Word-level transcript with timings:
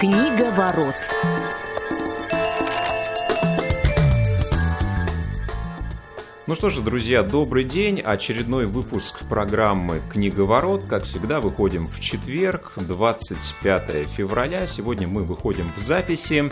Книга 0.00 0.50
ворот. 0.52 0.94
Ну 6.46 6.54
что 6.54 6.70
же, 6.70 6.80
друзья, 6.80 7.22
добрый 7.22 7.64
день. 7.64 8.00
Очередной 8.00 8.64
выпуск 8.64 9.28
программы 9.28 10.00
«Книговорот». 10.10 10.84
Как 10.88 11.04
всегда, 11.04 11.42
выходим 11.42 11.86
в 11.86 12.00
четверг, 12.00 12.72
25 12.76 14.08
февраля. 14.08 14.66
Сегодня 14.66 15.06
мы 15.06 15.22
выходим 15.22 15.70
в 15.76 15.78
записи. 15.78 16.50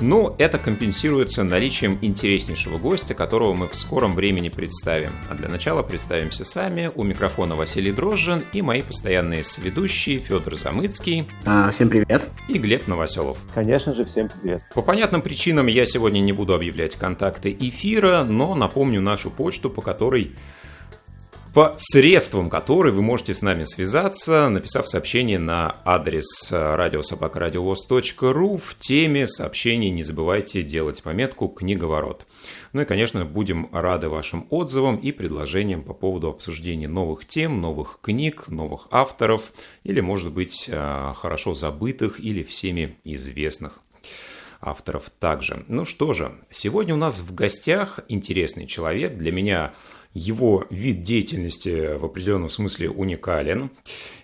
Но 0.00 0.34
это 0.38 0.58
компенсируется 0.58 1.44
наличием 1.44 1.98
интереснейшего 2.00 2.78
гостя, 2.78 3.14
которого 3.14 3.52
мы 3.52 3.68
в 3.68 3.74
скором 3.74 4.14
времени 4.14 4.48
представим. 4.48 5.10
А 5.28 5.34
для 5.34 5.48
начала 5.48 5.82
представимся 5.82 6.44
сами. 6.44 6.90
У 6.94 7.02
микрофона 7.02 7.54
Василий 7.54 7.92
Дрожжин 7.92 8.42
и 8.54 8.62
мои 8.62 8.80
постоянные 8.80 9.44
сведущие 9.44 10.18
Федор 10.18 10.56
Замыцкий. 10.56 11.28
А, 11.44 11.70
всем 11.70 11.90
привет. 11.90 12.28
И 12.48 12.58
Глеб 12.58 12.86
Новоселов. 12.86 13.38
Конечно 13.54 13.94
же, 13.94 14.04
всем 14.04 14.30
привет. 14.40 14.62
По 14.74 14.80
понятным 14.80 15.20
причинам 15.20 15.66
я 15.66 15.84
сегодня 15.84 16.20
не 16.20 16.32
буду 16.32 16.54
объявлять 16.54 16.96
контакты 16.96 17.54
эфира, 17.58 18.24
но 18.24 18.54
напомню 18.54 19.02
нашу 19.02 19.30
почту, 19.30 19.68
по 19.68 19.82
которой 19.82 20.32
по 21.54 21.74
средствам 21.78 22.48
которой 22.48 22.92
вы 22.92 23.02
можете 23.02 23.34
с 23.34 23.42
нами 23.42 23.64
связаться, 23.64 24.48
написав 24.48 24.88
сообщение 24.88 25.40
на 25.40 25.76
адрес 25.84 26.52
радиособакарадиовоз.ру 26.52 28.56
в 28.56 28.76
теме 28.78 29.26
сообщений 29.26 29.90
не 29.90 30.04
забывайте 30.04 30.62
делать 30.62 31.02
пометку 31.02 31.48
«Книговорот». 31.48 32.24
Ну 32.72 32.82
и, 32.82 32.84
конечно, 32.84 33.24
будем 33.24 33.68
рады 33.72 34.08
вашим 34.08 34.46
отзывам 34.50 34.96
и 34.96 35.10
предложениям 35.10 35.82
по 35.82 35.92
поводу 35.92 36.28
обсуждения 36.28 36.86
новых 36.86 37.26
тем, 37.26 37.60
новых 37.60 37.98
книг, 38.00 38.46
новых 38.46 38.86
авторов 38.92 39.42
или, 39.82 40.00
может 40.00 40.32
быть, 40.32 40.68
э, 40.68 41.12
хорошо 41.16 41.54
забытых 41.54 42.20
или 42.20 42.44
всеми 42.44 42.96
известных 43.02 43.80
авторов 44.60 45.10
также. 45.18 45.64
Ну 45.66 45.84
что 45.84 46.12
же, 46.12 46.32
сегодня 46.50 46.94
у 46.94 46.98
нас 46.98 47.20
в 47.20 47.34
гостях 47.34 47.98
интересный 48.08 48.66
человек, 48.66 49.16
для 49.16 49.32
меня– 49.32 49.72
его 50.12 50.66
вид 50.70 51.02
деятельности 51.02 51.96
в 51.96 52.04
определенном 52.04 52.48
смысле 52.48 52.90
уникален. 52.90 53.70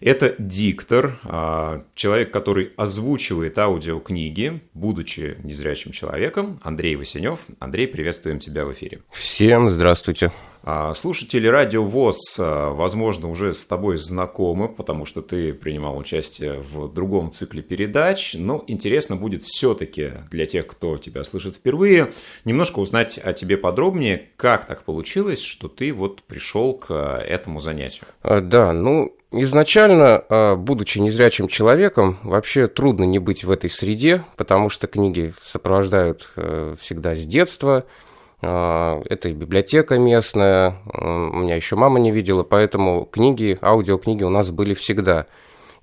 Это 0.00 0.34
диктор, 0.38 1.18
а, 1.24 1.84
человек, 1.94 2.32
который 2.32 2.72
озвучивает 2.76 3.58
аудиокниги, 3.58 4.60
будучи 4.74 5.38
незрячим 5.42 5.92
человеком, 5.92 6.60
Андрей 6.62 6.96
Васенев. 6.96 7.40
Андрей, 7.60 7.86
приветствуем 7.86 8.38
тебя 8.38 8.64
в 8.64 8.72
эфире. 8.72 9.00
Всем 9.10 9.70
здравствуйте. 9.70 10.32
А, 10.68 10.94
слушатели 10.94 11.46
Радио 11.46 11.84
ВОЗ, 11.84 12.38
а, 12.40 12.72
возможно, 12.72 13.30
уже 13.30 13.54
с 13.54 13.64
тобой 13.64 13.98
знакомы, 13.98 14.68
потому 14.68 15.06
что 15.06 15.22
ты 15.22 15.54
принимал 15.54 15.96
участие 15.96 16.60
в 16.60 16.92
другом 16.92 17.30
цикле 17.30 17.62
передач, 17.62 18.34
но 18.36 18.64
интересно 18.66 19.14
будет 19.14 19.44
все-таки 19.44 20.10
для 20.28 20.44
тех, 20.44 20.66
кто 20.66 20.98
тебя 20.98 21.22
слышит 21.22 21.54
впервые, 21.54 22.12
немножко 22.44 22.80
узнать 22.80 23.16
о 23.16 23.32
тебе 23.32 23.56
подробнее, 23.56 24.30
как 24.36 24.66
так 24.66 24.82
получилось, 24.82 25.40
что 25.40 25.68
ты 25.68 25.92
вот 25.92 26.24
пришел 26.24 26.74
к 26.74 26.92
этому 26.92 27.60
занятию. 27.60 28.06
А, 28.22 28.40
да, 28.40 28.72
ну, 28.72 29.12
Изначально, 29.32 30.56
будучи 30.56 30.98
незрячим 30.98 31.48
человеком, 31.48 32.16
вообще 32.22 32.68
трудно 32.68 33.02
не 33.02 33.18
быть 33.18 33.42
в 33.42 33.50
этой 33.50 33.68
среде, 33.68 34.24
потому 34.36 34.70
что 34.70 34.86
книги 34.86 35.34
сопровождают 35.42 36.30
э, 36.36 36.76
всегда 36.78 37.16
с 37.16 37.24
детства, 37.24 37.84
а, 37.84 38.05
это 38.40 39.28
и 39.28 39.32
библиотека 39.32 39.98
местная, 39.98 40.76
у 40.92 41.36
меня 41.38 41.56
еще 41.56 41.74
мама 41.76 41.98
не 41.98 42.10
видела, 42.10 42.42
поэтому 42.42 43.06
книги, 43.06 43.58
аудиокниги 43.62 44.24
у 44.24 44.28
нас 44.28 44.50
были 44.50 44.74
всегда. 44.74 45.26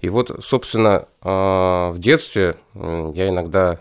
И 0.01 0.09
вот, 0.09 0.31
собственно, 0.43 1.07
а, 1.21 1.91
в 1.91 1.97
детстве 1.97 2.57
я 2.75 3.29
иногда 3.29 3.79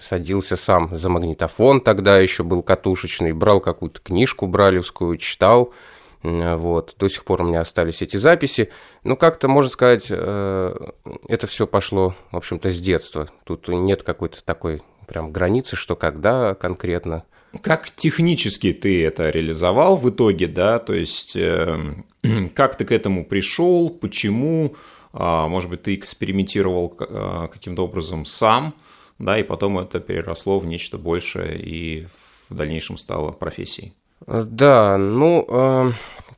садился 0.00 0.56
сам 0.56 0.88
за 0.94 1.10
магнитофон, 1.10 1.82
тогда 1.82 2.18
еще 2.18 2.42
был 2.42 2.62
катушечный, 2.62 3.32
брал 3.32 3.60
какую-то 3.60 4.00
книжку 4.00 4.46
бралевскую, 4.46 5.18
читал, 5.18 5.74
вот, 6.22 6.94
до 6.98 7.08
сих 7.08 7.24
пор 7.24 7.42
у 7.42 7.44
меня 7.44 7.60
остались 7.60 8.00
эти 8.00 8.16
записи. 8.16 8.70
Ну, 9.04 9.16
как-то, 9.18 9.48
можно 9.48 9.70
сказать, 9.70 10.06
э, 10.10 10.90
это 11.28 11.46
все 11.46 11.66
пошло, 11.66 12.14
в 12.30 12.36
общем-то, 12.38 12.70
с 12.70 12.78
детства. 12.80 13.28
Тут 13.44 13.68
нет 13.68 14.02
какой-то 14.02 14.42
такой 14.44 14.82
прям 15.06 15.30
границы, 15.30 15.76
что 15.76 15.94
когда 15.94 16.54
конкретно– 16.54 17.24
как 17.62 17.90
технически 17.90 18.72
ты 18.72 19.04
это 19.04 19.30
реализовал 19.30 19.96
в 19.96 20.08
итоге, 20.08 20.46
да, 20.46 20.78
то 20.78 20.94
есть 20.94 21.36
э, 21.36 21.94
как 22.54 22.76
ты 22.76 22.84
к 22.84 22.92
этому 22.92 23.24
пришел, 23.24 23.90
почему, 23.90 24.76
э, 25.12 25.46
может 25.46 25.70
быть, 25.70 25.82
ты 25.82 25.94
экспериментировал 25.94 26.96
э, 26.98 27.48
каким-то 27.52 27.84
образом 27.84 28.24
сам, 28.24 28.74
да, 29.18 29.38
и 29.38 29.42
потом 29.42 29.78
это 29.78 30.00
переросло 30.00 30.60
в 30.60 30.66
нечто 30.66 30.96
большее 30.96 31.60
и 31.60 32.06
в 32.48 32.54
дальнейшем 32.54 32.96
стало 32.96 33.32
профессией. 33.32 33.94
Да, 34.26 34.96
ну, 34.98 35.46
э, 35.48 35.92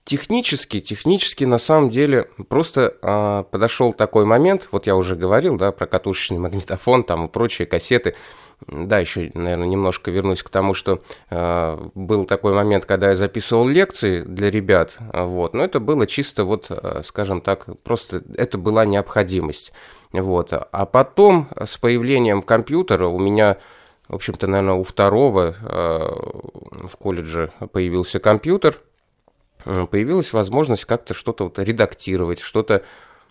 технически, 0.05 0.81
технически 0.81 1.45
на 1.45 1.59
самом 1.59 1.91
деле 1.91 2.29
просто 2.49 2.97
э, 3.01 3.45
подошел 3.51 3.93
такой 3.93 4.25
момент, 4.25 4.69
вот 4.73 4.87
я 4.87 4.97
уже 4.97 5.17
говорил, 5.17 5.57
да, 5.57 5.73
про 5.73 5.87
катушечный 5.87 6.39
магнитофон 6.39 7.05
там 7.05 7.27
и 7.27 7.29
прочие 7.29 7.67
кассеты, 7.67 8.15
да, 8.67 8.99
еще, 8.99 9.31
наверное, 9.35 9.67
немножко 9.67 10.11
вернусь 10.11 10.43
к 10.43 10.49
тому, 10.49 10.75
что 10.75 11.03
э, 11.31 11.89
был 11.95 12.25
такой 12.25 12.53
момент, 12.55 12.85
когда 12.85 13.11
я 13.11 13.17
записывал 13.17 13.67
лекции 13.69 14.23
для 14.23 14.51
ребят, 14.51 14.99
вот, 15.13 15.55
но 15.55 15.65
это 15.65 15.81
было 15.81 16.07
чисто 16.07 16.45
вот, 16.45 16.67
э, 16.71 17.03
скажем 17.05 17.41
так, 17.41 17.67
просто 17.83 18.23
это 18.37 18.59
была 18.59 18.85
необходимость, 18.85 19.73
вот. 20.13 20.53
А 20.53 20.87
потом 20.87 21.49
с 21.59 21.79
появлением 21.79 22.43
компьютера 22.43 23.07
у 23.07 23.19
меня, 23.19 23.59
в 24.09 24.17
общем-то, 24.17 24.47
наверное, 24.47 24.75
у 24.75 24.85
второго 24.85 25.55
э, 25.61 26.87
в 26.87 26.97
колледже 26.99 27.53
появился 27.73 28.19
компьютер, 28.19 28.79
появилась 29.65 30.33
возможность 30.33 30.85
как-то 30.85 31.15
что-то 31.15 31.45
вот 31.45 31.59
редактировать, 31.59 32.41
что-то 32.41 32.83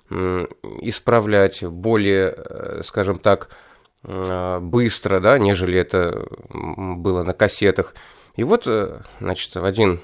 э, 0.09 0.47
исправлять 0.81 1.63
более, 1.63 2.33
э, 2.35 2.81
скажем 2.83 3.19
так, 3.19 3.49
Э, 4.03 4.59
быстро, 4.59 5.19
да, 5.19 5.37
нежели 5.37 5.77
это 5.77 6.25
было 6.49 7.23
на 7.23 7.33
кассетах. 7.33 7.93
И 8.35 8.43
вот, 8.43 8.65
э, 8.65 9.01
значит, 9.19 9.53
в 9.53 9.63
один 9.63 10.01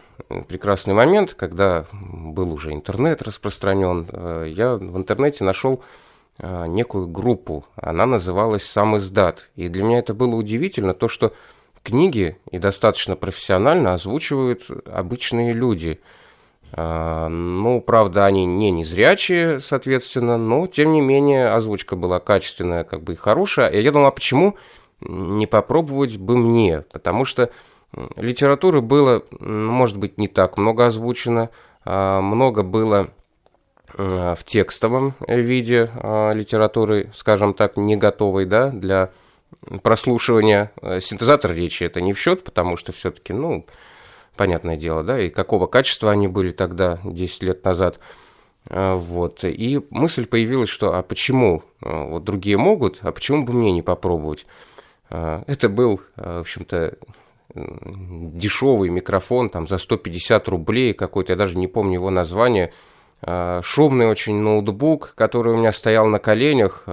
прекрасный 0.47 0.93
момент, 0.93 1.33
когда 1.33 1.85
был 1.91 2.51
уже 2.51 2.73
интернет 2.73 3.23
распространен, 3.23 4.07
э, 4.11 4.51
я 4.53 4.75
в 4.75 4.97
интернете 4.97 5.43
нашел 5.43 5.83
некую 6.39 7.07
группу. 7.07 7.65
Она 7.75 8.05
называлась 8.05 8.63
«Сам 8.63 8.95
издат». 8.97 9.49
И 9.55 9.69
для 9.69 9.83
меня 9.83 9.97
это 9.97 10.13
было 10.13 10.35
удивительно, 10.35 10.93
то, 10.93 11.07
что 11.07 11.33
книги 11.87 12.37
и 12.51 12.59
достаточно 12.59 13.15
профессионально 13.15 13.93
озвучивают 13.93 14.69
обычные 14.85 15.53
люди– 15.53 15.99
а, 16.73 17.29
ну, 17.29 17.81
правда, 17.81 18.25
они 18.25 18.45
не 18.45 18.71
незрячие, 18.71 19.59
соответственно, 19.59 20.37
но, 20.37 20.67
тем 20.67 20.91
не 20.91 21.01
менее, 21.01 21.49
озвучка 21.49 21.95
была 21.95 22.19
качественная, 22.19 22.83
как 22.83 23.03
бы 23.03 23.13
и 23.13 23.15
хорошая. 23.15 23.71
Я 23.71 23.91
думал, 23.91 24.07
а 24.07 24.11
почему 24.11 24.55
не 24.99 25.47
попробовать 25.47 26.17
бы 26.17 26.35
мне? 26.37 26.83
Потому 26.91 27.25
что 27.25 27.51
литературы 28.15 28.81
было, 28.81 29.23
может 29.39 29.97
быть, 29.97 30.17
не 30.17 30.27
так 30.27 30.57
много 30.57 30.87
озвучено, 30.87 31.49
а 31.85 32.21
много 32.21 32.63
было 32.63 33.09
в 33.93 34.39
текстовом 34.45 35.15
виде 35.27 35.89
а, 35.95 36.33
литературы, 36.33 37.09
скажем 37.15 37.53
так, 37.53 37.77
не 37.77 37.95
готовой, 37.95 38.45
да, 38.45 38.69
для 38.69 39.11
прослушивания. 39.81 40.71
Синтезатор 41.01 41.53
речи 41.53 41.83
это 41.83 42.01
не 42.01 42.13
в 42.13 42.19
счет, 42.19 42.43
потому 42.43 42.77
что 42.77 42.91
все-таки, 42.91 43.33
ну, 43.33 43.65
понятное 44.35 44.77
дело, 44.77 45.03
да, 45.03 45.19
и 45.19 45.29
какого 45.29 45.67
качества 45.67 46.11
они 46.11 46.27
были 46.27 46.51
тогда, 46.51 46.99
10 47.03 47.43
лет 47.43 47.65
назад. 47.65 47.99
А, 48.69 48.95
вот. 48.95 49.43
И 49.43 49.81
мысль 49.89 50.25
появилась, 50.25 50.69
что 50.69 50.95
а 50.95 51.01
почему 51.01 51.63
а, 51.81 52.03
вот 52.05 52.23
другие 52.23 52.57
могут, 52.57 52.99
а 53.01 53.11
почему 53.11 53.43
бы 53.43 53.53
мне 53.53 53.71
не 53.71 53.81
попробовать? 53.81 54.45
Это 55.09 55.69
был, 55.69 56.01
в 56.17 56.39
общем-то, 56.39 56.97
дешевый 57.55 58.89
микрофон, 58.89 59.49
там 59.49 59.65
за 59.65 59.77
150 59.77 60.49
рублей 60.49 60.93
какой-то, 60.93 61.31
я 61.31 61.37
даже 61.37 61.57
не 61.57 61.67
помню 61.67 61.93
его 61.93 62.09
название, 62.09 62.73
шумный 63.25 64.07
очень 64.07 64.35
ноутбук, 64.35 65.13
который 65.15 65.53
у 65.53 65.57
меня 65.57 65.71
стоял 65.71 66.05
на 66.07 66.19
коленях, 66.19 66.83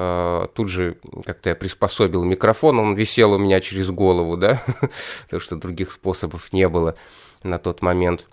тут 0.55 0.69
же 0.69 0.97
как-то 1.27 1.51
я 1.51 1.55
приспособил 1.55 2.25
микрофон, 2.25 2.79
он 2.79 2.95
висел 2.95 3.33
у 3.33 3.39
меня 3.39 3.61
через 3.61 3.91
голову, 3.91 4.37
да, 4.39 4.63
потому 5.25 5.41
что 5.41 5.57
других 5.57 5.93
способов 5.93 6.53
не 6.53 6.67
было 6.69 6.97
на 7.43 7.59
тот 7.59 7.83
момент. 7.83 8.27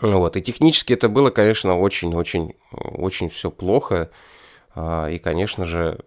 Вот. 0.00 0.36
И 0.36 0.42
технически 0.42 0.94
это 0.94 1.08
было, 1.08 1.30
конечно, 1.30 1.78
очень-очень 1.78 2.54
очень 2.72 3.28
все 3.28 3.50
плохо. 3.50 4.10
А, 4.76 5.08
и, 5.08 5.18
конечно 5.18 5.64
же, 5.64 6.00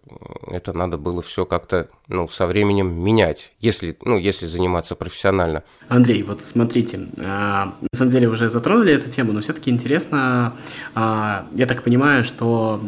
это 0.48 0.74
надо 0.74 0.98
было 0.98 1.22
все 1.22 1.46
как-то 1.46 1.88
ну, 2.10 2.28
со 2.28 2.46
временем 2.48 2.94
менять, 3.02 3.52
если, 3.60 3.98
ну, 4.04 4.18
если 4.18 4.46
заниматься 4.46 4.96
профессионально. 4.96 5.64
Андрей, 5.88 6.22
вот 6.24 6.42
смотрите, 6.42 7.08
а, 7.24 7.75
на 7.80 7.98
самом 7.98 8.12
деле 8.12 8.28
уже 8.28 8.50
затронули 8.50 8.94
эту 8.94 9.10
тему, 9.10 9.31
но 9.31 9.40
все-таки 9.40 9.69
интересно, 9.69 10.58
а, 10.96 11.48
я 11.56 11.66
так 11.66 11.84
понимаю, 11.84 12.25
что, 12.25 12.81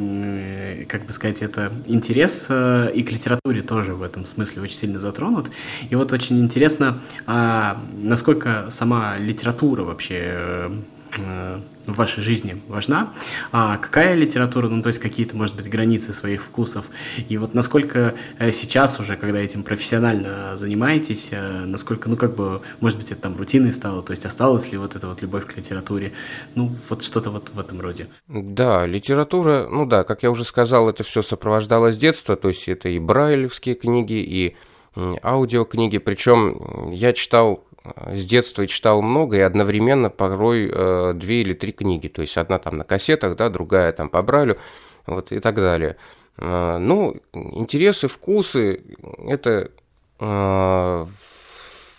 как 0.90 1.06
бы 1.06 1.14
сказать, 1.14 1.42
это 1.42 1.72
интерес 1.86 2.48
э, 2.50 2.92
и 2.94 3.04
к 3.04 3.12
литературе 3.12 3.62
тоже 3.62 3.94
в 3.94 4.04
этом 4.04 4.26
смысле 4.26 4.64
очень 4.64 4.76
сильно 4.76 5.00
затронут. 5.00 5.50
И 5.90 5.96
вот 5.96 6.12
очень 6.12 6.40
интересно, 6.40 7.02
насколько 7.26 8.68
сама 8.70 9.18
литература 9.18 9.84
вообще 9.84 10.72
э, 11.18 11.62
в 11.94 11.98
вашей 11.98 12.22
жизни 12.22 12.62
важна, 12.68 13.14
а 13.52 13.78
какая 13.78 14.16
литература, 14.16 14.68
ну 14.68 14.82
то 14.82 14.88
есть 14.88 15.00
какие-то, 15.00 15.36
может 15.36 15.56
быть, 15.56 15.70
границы 15.70 16.14
своих 16.14 16.44
вкусов, 16.44 16.86
и 17.28 17.38
вот 17.38 17.54
насколько 17.54 18.16
э, 18.38 18.52
сейчас 18.52 19.00
уже, 19.00 19.18
когда 19.18 19.40
этим 19.40 19.64
профессионально 19.64 20.56
занимаетесь, 20.58 21.30
э, 21.32 21.66
насколько, 21.66 22.10
ну 22.10 22.18
как 22.18 22.36
бы, 22.36 22.62
может 22.80 22.98
быть, 22.98 23.12
это 23.12 23.22
там 23.22 23.38
рутиной 23.38 23.74
стало, 23.74 24.04
то 24.04 24.12
есть 24.12 24.26
осталась 24.26 24.72
ли 24.72 24.78
вот 24.78 24.96
эта 24.96 25.08
вот 25.08 25.22
любовь 25.22 25.46
к 25.46 25.58
литературе, 25.58 26.14
ну 26.56 26.74
вот 26.90 27.04
что-то 27.04 27.32
вот 27.32 27.50
в 27.54 27.60
этом 27.60 27.82
роде. 27.82 28.08
Да, 28.28 28.86
литература, 28.86 29.68
ну 29.70 29.86
да, 29.86 30.04
как 30.04 30.24
я 30.24 30.32
уже 30.32 30.44
сказал, 30.44 30.90
это 30.90 31.04
все 31.04 31.22
сопровождалось 31.22 31.96
с 31.96 31.98
детства, 31.98 32.36
то 32.36 32.50
есть 32.50 32.68
это 32.68 32.90
и 32.90 33.00
брайлевские 33.00 33.76
книги, 33.76 34.14
и 34.14 34.56
аудиокниги, 34.96 35.98
причем 35.98 36.92
я 36.92 37.14
читал 37.14 37.64
с 37.84 38.26
детства 38.26 38.68
читал 38.68 39.02
много 39.02 39.38
и 39.38 39.42
одновременно 39.42 40.10
порой 40.10 40.70
э, 40.72 41.14
две 41.16 41.42
или 41.42 41.54
три 41.54 41.72
книги. 41.72 42.08
То 42.08 42.22
есть 42.22 42.38
одна 42.38 42.60
там 42.60 42.78
на 42.78 42.84
кассетах, 42.84 43.36
да, 43.36 43.50
другая 43.50 43.92
там 43.92 44.10
по 44.10 44.22
Брайлю, 44.22 44.58
вот 45.06 45.32
и 45.32 45.40
так 45.40 45.56
далее. 45.56 45.98
Э, 46.38 46.78
ну, 46.78 47.16
интересы, 47.34 48.08
вкусы– 48.08 48.84
это, 49.28 49.72
э, 50.20 51.06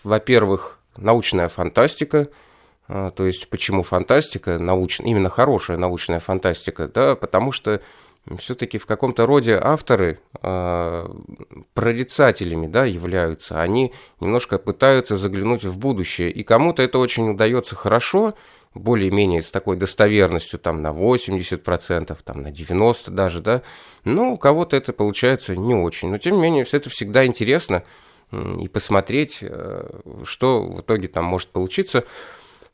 во-первых, 0.05 0.79
научная 0.97 1.49
фантастика, 1.49 2.29
э, 2.89 3.11
то 3.15 3.27
есть 3.27 3.49
почему 3.49 3.83
фантастика, 3.83 4.59
науч... 4.59 5.01
именно 5.01 5.29
хорошая 5.29 5.77
научная 5.77 6.21
фантастика, 6.21 6.89
да, 6.89 7.17
потому 7.17 7.53
что 7.53 7.81
все-таки 8.39 8.79
в 8.79 8.87
каком-то 8.87 9.27
роде 9.27 9.59
авторы 9.61 10.21
э, 10.43 11.09
прорицателями 11.75 12.67
да, 12.67 12.85
являются. 12.85 13.61
Они 13.61 13.93
немножко 14.21 14.59
пытаются 14.59 15.17
заглянуть 15.17 15.65
в 15.65 15.77
будущее. 15.79 16.31
И 16.31 16.43
кому-то 16.43 16.83
это 16.83 16.99
очень 16.99 17.31
удается 17.31 17.75
хорошо, 17.75 18.35
более-менее 18.75 19.43
с 19.43 19.51
такой 19.51 19.77
достоверностью, 19.77 20.59
там, 20.59 20.81
на 20.81 20.89
80%, 20.89 22.17
там, 22.25 22.43
на 22.43 22.49
90% 22.49 23.11
даже, 23.11 23.41
да. 23.41 23.63
Но 24.05 24.33
у 24.33 24.37
кого-то 24.37 24.77
это 24.77 24.93
получается 24.93 25.57
не 25.57 25.75
очень. 25.75 26.11
Но, 26.11 26.19
тем 26.19 26.37
не 26.37 26.43
менее, 26.43 26.65
все 26.65 26.77
это 26.77 26.91
всегда 26.91 27.27
интересно 27.27 27.83
и 28.33 28.69
посмотреть, 28.69 29.41
э, 29.43 29.91
что 30.25 30.63
в 30.63 30.81
итоге 30.83 31.09
там 31.09 31.25
может 31.25 31.49
получиться 31.49 32.05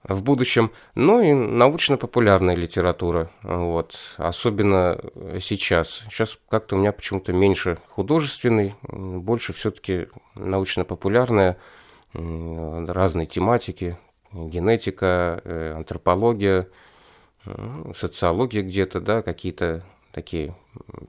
в 0.08 0.22
будущем. 0.22 0.70
Ну 0.94 1.20
и 1.20 1.32
научно-популярная 1.32 2.54
литература, 2.54 3.30
вот, 3.42 3.96
особенно 4.16 5.00
сейчас. 5.40 6.04
Сейчас 6.10 6.38
как-то 6.48 6.76
у 6.76 6.78
меня 6.78 6.92
почему-то 6.92 7.32
меньше 7.32 7.78
художественный, 7.88 8.74
больше 8.82 9.52
все-таки 9.52 10.08
научно-популярная, 10.34 11.56
разные 12.12 13.26
тематики, 13.26 13.98
генетика, 14.32 15.40
э, 15.44 15.74
антропология, 15.76 16.68
социология 17.94 18.62
где-то, 18.62 19.00
да, 19.00 19.22
какие-то 19.22 19.84
такие 20.12 20.56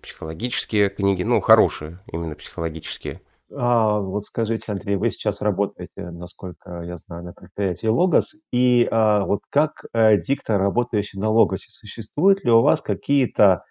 психологические 0.02 0.90
книги, 0.90 1.24
ну, 1.24 1.40
хорошие 1.40 2.00
именно 2.12 2.36
психологические. 2.36 3.22
А, 3.56 4.00
вот 4.00 4.26
скажите, 4.26 4.72
Андрей, 4.72 4.98
вы 4.98 5.10
сейчас 5.10 5.42
работаете, 5.42 6.10
насколько 6.12 6.82
я 6.82 6.98
знаю, 6.98 7.24
на 7.24 7.34
предприятии 7.34 7.88
Логос, 7.88 8.36
и 8.52 8.88
а, 8.92 9.24
вот 9.26 9.42
как 9.50 9.86
а, 9.94 10.18
диктор, 10.18 10.60
работающий 10.60 11.20
на 11.20 11.30
Логосе, 11.30 11.68
существуют 11.70 12.44
ли 12.44 12.52
у 12.52 12.62
вас 12.62 12.82
какие-то 12.82 13.64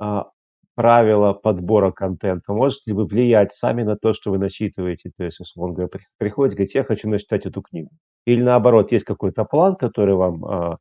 а, 0.00 0.30
правила 0.74 1.32
подбора 1.32 1.92
контента? 1.92 2.52
Можете 2.52 2.90
ли 2.90 2.92
вы 2.94 3.06
влиять 3.06 3.52
сами 3.52 3.84
на 3.84 3.96
то, 3.96 4.12
что 4.12 4.32
вы 4.32 4.38
начитываете? 4.38 5.12
То 5.16 5.24
есть, 5.24 5.38
условно 5.40 5.74
говоря, 5.74 5.90
приходите, 6.18 6.56
говорите, 6.56 6.78
я 6.78 6.84
хочу 6.84 7.08
начитать 7.08 7.46
эту 7.46 7.62
книгу. 7.62 7.90
Или 8.26 8.42
наоборот, 8.42 8.90
есть 8.90 9.04
какой-то 9.04 9.44
план, 9.44 9.76
который 9.76 10.16
вам 10.16 10.44
а, 10.44 10.78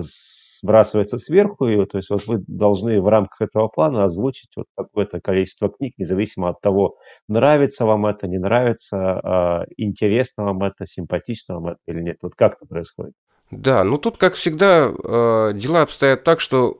сбрасывается 0.00 1.18
сверху, 1.18 1.66
и 1.66 1.84
то 1.86 1.98
есть 1.98 2.10
вот 2.10 2.26
вы 2.26 2.42
должны 2.46 3.00
в 3.00 3.08
рамках 3.08 3.42
этого 3.42 3.68
плана 3.68 4.04
озвучить 4.04 4.50
вот 4.56 4.66
какое-то 4.76 5.20
количество 5.20 5.68
книг, 5.68 5.94
независимо 5.98 6.48
от 6.48 6.60
того, 6.60 6.96
нравится 7.28 7.84
вам 7.84 8.06
это, 8.06 8.26
не 8.26 8.38
нравится, 8.38 9.20
а, 9.20 9.64
интересно 9.76 10.44
вам 10.44 10.62
это, 10.62 10.86
симпатично 10.86 11.54
вам 11.56 11.68
это 11.68 11.78
или 11.86 12.00
нет. 12.00 12.18
Вот 12.22 12.34
как 12.34 12.54
это 12.56 12.66
происходит? 12.66 13.14
Да, 13.50 13.84
ну 13.84 13.96
тут, 13.96 14.16
как 14.16 14.34
всегда, 14.34 14.88
э, 14.88 15.52
дела 15.54 15.82
обстоят 15.82 16.24
так, 16.24 16.40
что 16.40 16.78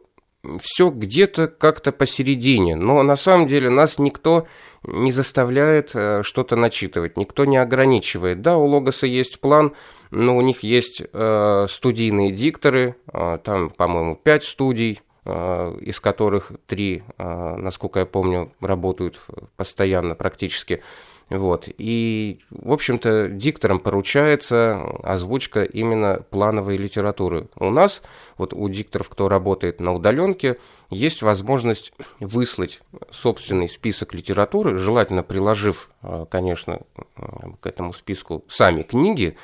все 0.60 0.90
где-то 0.90 1.48
как-то 1.48 1.93
посередине. 1.93 2.76
Но 2.76 3.02
на 3.02 3.16
самом 3.16 3.46
деле 3.46 3.70
нас 3.70 3.98
никто 3.98 4.46
не 4.82 5.12
заставляет 5.12 5.93
э, 5.94 6.22
что-то 6.22 6.56
начитывать, 6.56 7.16
никто 7.16 7.44
не 7.44 7.56
ограничивает. 7.56 8.40
Да, 8.40 8.56
у 8.56 8.66
Логоса 8.66 9.06
есть 9.06 9.40
план, 9.40 9.75
но 10.10 10.37
у 10.37 10.40
них 10.40 10.60
есть 10.60 11.02
э, 11.12 11.66
студийные 11.69 12.31
дикторы, 12.31 12.96
э, 13.12 13.38
там, 13.43 13.70
по-моему, 13.70 14.16
пять 14.16 14.44
студий, 14.44 15.00
из 15.28 15.98
которых 15.98 16.52
три, 16.69 17.02
насколько 17.19 17.98
я 17.98 18.06
помню, 18.06 18.52
работают 18.60 19.20
постоянно 19.56 20.14
практически. 20.14 20.84
Вот. 21.28 21.69
И, 21.76 22.38
в 22.50 22.70
общем-то, 22.70 23.28
дикторам 23.28 23.81
поручается 23.81 24.81
озвучка 25.02 25.64
именно 25.64 26.23
плановой 26.31 26.76
литературы. 26.76 27.49
У 27.56 27.70
нас, 27.70 28.02
вот 28.38 28.52
у 28.52 28.69
дикторов, 28.69 29.08
кто 29.08 29.28
работает 29.28 29.81
на 29.81 29.93
удаленке, 29.93 30.58
есть 30.88 31.23
возможность 31.23 31.93
выслать 32.20 32.81
собственный 33.11 33.69
список 33.69 34.14
литературы, 34.14 34.78
желательно 34.78 35.25
приложив, 35.25 35.90
э, 36.02 36.26
конечно, 36.31 36.81
э, 36.94 37.23
к 37.61 37.67
этому 37.67 37.93
списку 37.93 38.44
сами 38.46 38.82
книги, 38.82 39.37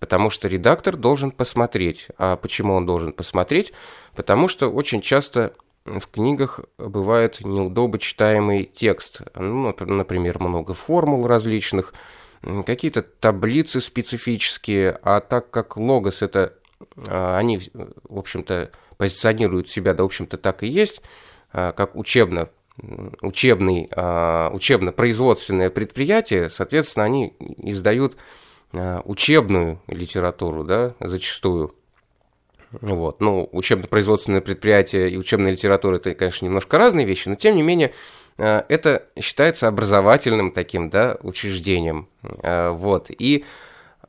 потому 0.00 0.30
что 0.30 0.48
редактор 0.48 0.96
должен 0.96 1.30
посмотреть. 1.30 2.08
А 2.18 2.36
почему 2.36 2.74
он 2.74 2.84
должен 2.84 3.12
посмотреть? 3.12 3.72
Потому 4.16 4.48
что 4.48 4.68
очень 4.68 5.02
часто 5.02 5.52
в 6.00 6.08
книгах 6.08 6.60
бывает 6.78 7.40
неудобочитаемый 7.40 8.64
текст. 8.64 9.22
Ну, 9.34 9.74
например, 9.78 10.38
много 10.40 10.74
формул 10.74 11.26
различных, 11.26 11.94
какие-то 12.66 13.02
таблицы 13.02 13.80
специфические, 13.80 14.98
а 15.02 15.20
так 15.20 15.50
как 15.50 15.76
логос 15.76 16.22
это 16.22 16.54
а, 17.06 17.38
они, 17.38 17.60
в 18.08 18.18
общем-то, 18.18 18.70
позиционируют 18.96 19.68
себя, 19.68 19.94
да, 19.94 20.02
в 20.02 20.06
общем-то, 20.06 20.36
так 20.36 20.62
и 20.62 20.68
есть, 20.68 21.02
а, 21.52 21.72
как 21.72 21.96
учебно, 21.96 22.50
учебный, 23.22 23.88
а, 23.96 24.50
учебно-производственное 24.52 25.70
предприятие, 25.70 26.50
соответственно, 26.50 27.04
они 27.04 27.34
издают 27.58 28.16
учебную 28.70 29.80
литературу, 29.86 30.62
да, 30.62 30.94
зачастую. 31.00 31.74
Вот. 32.72 33.20
Ну, 33.20 33.48
учебно-производственное 33.52 34.40
предприятие 34.40 35.10
и 35.10 35.16
учебная 35.16 35.52
литература– 35.52 35.96
это, 35.96 36.14
конечно, 36.14 36.44
немножко 36.44 36.78
разные 36.78 37.06
вещи, 37.06 37.28
но, 37.28 37.34
тем 37.34 37.56
не 37.56 37.62
менее, 37.62 37.92
э, 38.36 38.62
это 38.68 39.06
считается 39.18 39.68
образовательным 39.68 40.52
таким, 40.52 40.90
да, 40.90 41.16
учреждением. 41.22 42.08
Э, 42.42 42.70
вот. 42.70 43.10
И, 43.10 43.44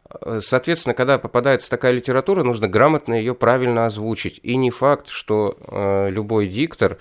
э, 0.10 0.40
соответственно, 0.44 0.94
когда 0.94 1.18
попадается 1.18 1.70
такая 1.70 1.94
литература, 1.94 2.44
нужно 2.44 2.68
грамотно 2.68 3.14
ее 3.14 3.34
правильно 3.34 3.86
озвучить. 3.86 4.40
И 4.44 4.58
не 4.58 4.72
факт, 4.72 5.08
что 5.08 6.08
любой 6.10 6.48
диктор 6.48 6.98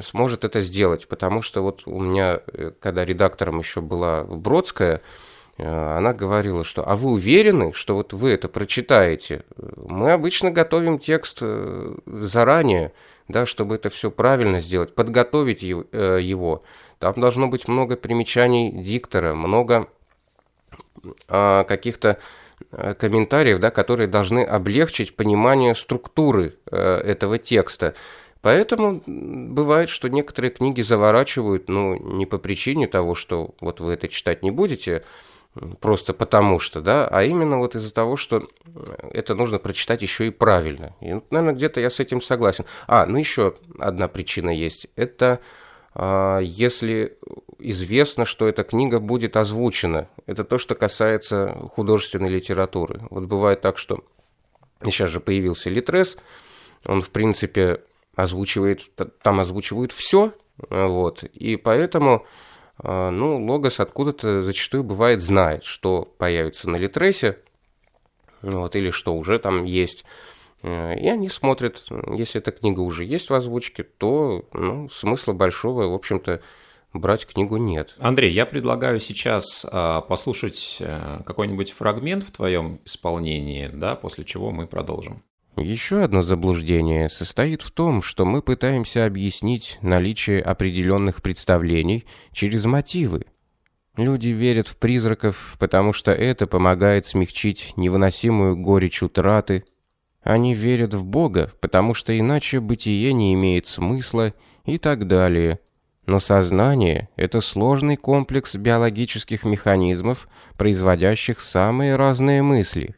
сможет 0.00 0.44
это 0.44 0.60
сделать, 0.60 1.08
потому 1.08 1.40
что 1.40 1.62
вот 1.62 1.84
у 1.86 1.98
меня, 1.98 2.40
когда 2.80 3.06
редактором 3.06 3.60
еще 3.60 3.80
была 3.80 4.24
Бродская, 4.24 5.00
она 5.64 6.12
говорила, 6.12 6.62
что 6.62 6.88
«А 6.88 6.94
вы 6.94 7.10
уверены, 7.10 7.72
что 7.72 7.94
вот 7.94 8.12
вы 8.12 8.30
это 8.30 8.48
прочитаете?» 8.48 9.42
Мы 9.56 10.12
обычно 10.12 10.52
готовим 10.52 11.00
текст 11.00 11.38
э, 11.40 11.96
заранее, 12.06 12.92
да, 13.26 13.44
чтобы 13.44 13.74
это 13.74 13.88
все 13.88 14.12
правильно 14.12 14.60
сделать, 14.60 14.94
подготовить 14.94 15.64
э, 15.64 16.18
его. 16.22 16.62
Там 17.00 17.14
должно 17.16 17.48
быть 17.48 17.66
много 17.66 17.96
примечаний 17.96 18.70
диктора, 18.70 19.34
много 19.34 19.88
а, 21.28 21.64
каких-то 21.64 22.18
комментариев, 22.98 23.60
да, 23.60 23.70
которые 23.70 24.08
должны 24.08 24.44
облегчить 24.44 25.14
понимание 25.14 25.76
структуры 25.76 26.56
этого 26.66 27.38
текста. 27.38 27.94
Поэтому 28.40 29.00
бывает, 29.06 29.88
что 29.88 30.08
некоторые 30.08 30.50
книги 30.50 30.80
заворачивают, 30.80 31.68
ну, 31.68 31.94
не 31.94 32.26
по 32.26 32.38
причине 32.38 32.88
того, 32.88 33.14
что 33.14 33.54
вот 33.60 33.78
вы 33.78 33.92
это 33.92 34.08
читать 34.08 34.42
не 34.42 34.50
будете, 34.50 35.04
просто 35.80 36.14
потому 36.14 36.58
что, 36.58 36.80
да, 36.80 37.08
а 37.08 37.22
именно 37.22 37.58
вот 37.58 37.74
из-за 37.74 37.92
того, 37.92 38.16
что 38.16 38.48
это 39.12 39.34
нужно 39.34 39.58
прочитать 39.58 40.02
еще 40.02 40.26
и 40.26 40.30
правильно. 40.30 40.94
И, 41.00 41.20
наверное, 41.30 41.54
где-то 41.54 41.80
я 41.80 41.90
с 41.90 42.00
этим 42.00 42.20
согласен. 42.20 42.64
А, 42.86 43.06
ну 43.06 43.18
еще 43.18 43.54
одна 43.78 44.08
причина 44.08 44.50
есть. 44.50 44.88
Это 44.96 45.40
а, 45.94 46.38
если 46.38 47.18
известно, 47.58 48.24
что 48.24 48.46
эта 48.46 48.62
книга 48.62 49.00
будет 49.00 49.36
озвучена. 49.36 50.08
Это 50.26 50.44
то, 50.44 50.58
что 50.58 50.74
касается 50.74 51.56
художественной 51.74 52.28
литературы. 52.28 53.00
Вот 53.10 53.24
бывает 53.24 53.60
так, 53.60 53.78
что 53.78 54.04
сейчас 54.84 55.10
же 55.10 55.20
появился 55.20 55.70
Литрес, 55.70 56.16
он, 56.84 57.02
в 57.02 57.10
принципе, 57.10 57.82
озвучивает, 58.14 58.90
там 59.22 59.40
озвучивают 59.40 59.92
все, 59.92 60.32
вот, 60.70 61.24
и 61.24 61.56
поэтому, 61.56 62.26
ну, 62.82 63.44
Логос 63.44 63.80
откуда-то 63.80 64.42
зачастую 64.42 64.84
бывает 64.84 65.20
знает, 65.20 65.64
что 65.64 66.02
появится 66.02 66.70
на 66.70 66.76
Литресе, 66.76 67.38
вот, 68.42 68.76
или 68.76 68.90
что 68.90 69.14
уже 69.14 69.38
там 69.38 69.64
есть. 69.64 70.04
Э, 70.62 70.98
и 70.98 71.08
они 71.08 71.28
смотрят, 71.28 71.84
если 72.14 72.40
эта 72.40 72.50
книга 72.50 72.80
уже 72.80 73.04
есть 73.04 73.30
в 73.30 73.34
озвучке, 73.34 73.82
то 73.82 74.44
ну, 74.52 74.88
смысла 74.88 75.32
большого, 75.32 75.88
в 75.88 75.94
общем-то, 75.94 76.40
брать 76.92 77.26
книгу 77.26 77.56
нет. 77.56 77.94
Андрей, 77.98 78.32
я 78.32 78.46
предлагаю 78.46 79.00
сейчас 79.00 79.64
э, 79.70 80.00
послушать 80.08 80.78
э, 80.80 81.20
какой-нибудь 81.24 81.72
фрагмент 81.72 82.24
в 82.24 82.32
твоем 82.32 82.80
исполнении, 82.84 83.68
да, 83.72 83.94
после 83.94 84.24
чего 84.24 84.50
мы 84.50 84.66
продолжим. 84.66 85.22
Еще 85.60 86.02
одно 86.02 86.22
заблуждение 86.22 87.08
состоит 87.08 87.62
в 87.62 87.70
том, 87.70 88.02
что 88.02 88.24
мы 88.24 88.42
пытаемся 88.42 89.06
объяснить 89.06 89.78
наличие 89.82 90.40
определенных 90.40 91.22
представлений 91.22 92.04
через 92.32 92.64
мотивы. 92.64 93.24
Люди 93.96 94.28
верят 94.28 94.68
в 94.68 94.76
призраков, 94.76 95.56
потому 95.58 95.92
что 95.92 96.12
это 96.12 96.46
помогает 96.46 97.06
смягчить 97.06 97.72
невыносимую 97.76 98.56
горечь 98.56 99.02
утраты. 99.02 99.64
Они 100.22 100.54
верят 100.54 100.94
в 100.94 101.04
Бога, 101.04 101.50
потому 101.60 101.94
что 101.94 102.16
иначе 102.16 102.60
бытие 102.60 103.12
не 103.12 103.34
имеет 103.34 103.66
смысла 103.66 104.34
и 104.64 104.78
так 104.78 105.08
далее. 105.08 105.58
Но 106.06 106.20
сознание– 106.20 107.08
это 107.16 107.40
сложный 107.40 107.96
комплекс 107.96 108.54
биологических 108.54 109.44
механизмов, 109.44 110.28
производящих 110.56 111.40
самые 111.40 111.96
разные 111.96 112.42
мысли. 112.42 112.94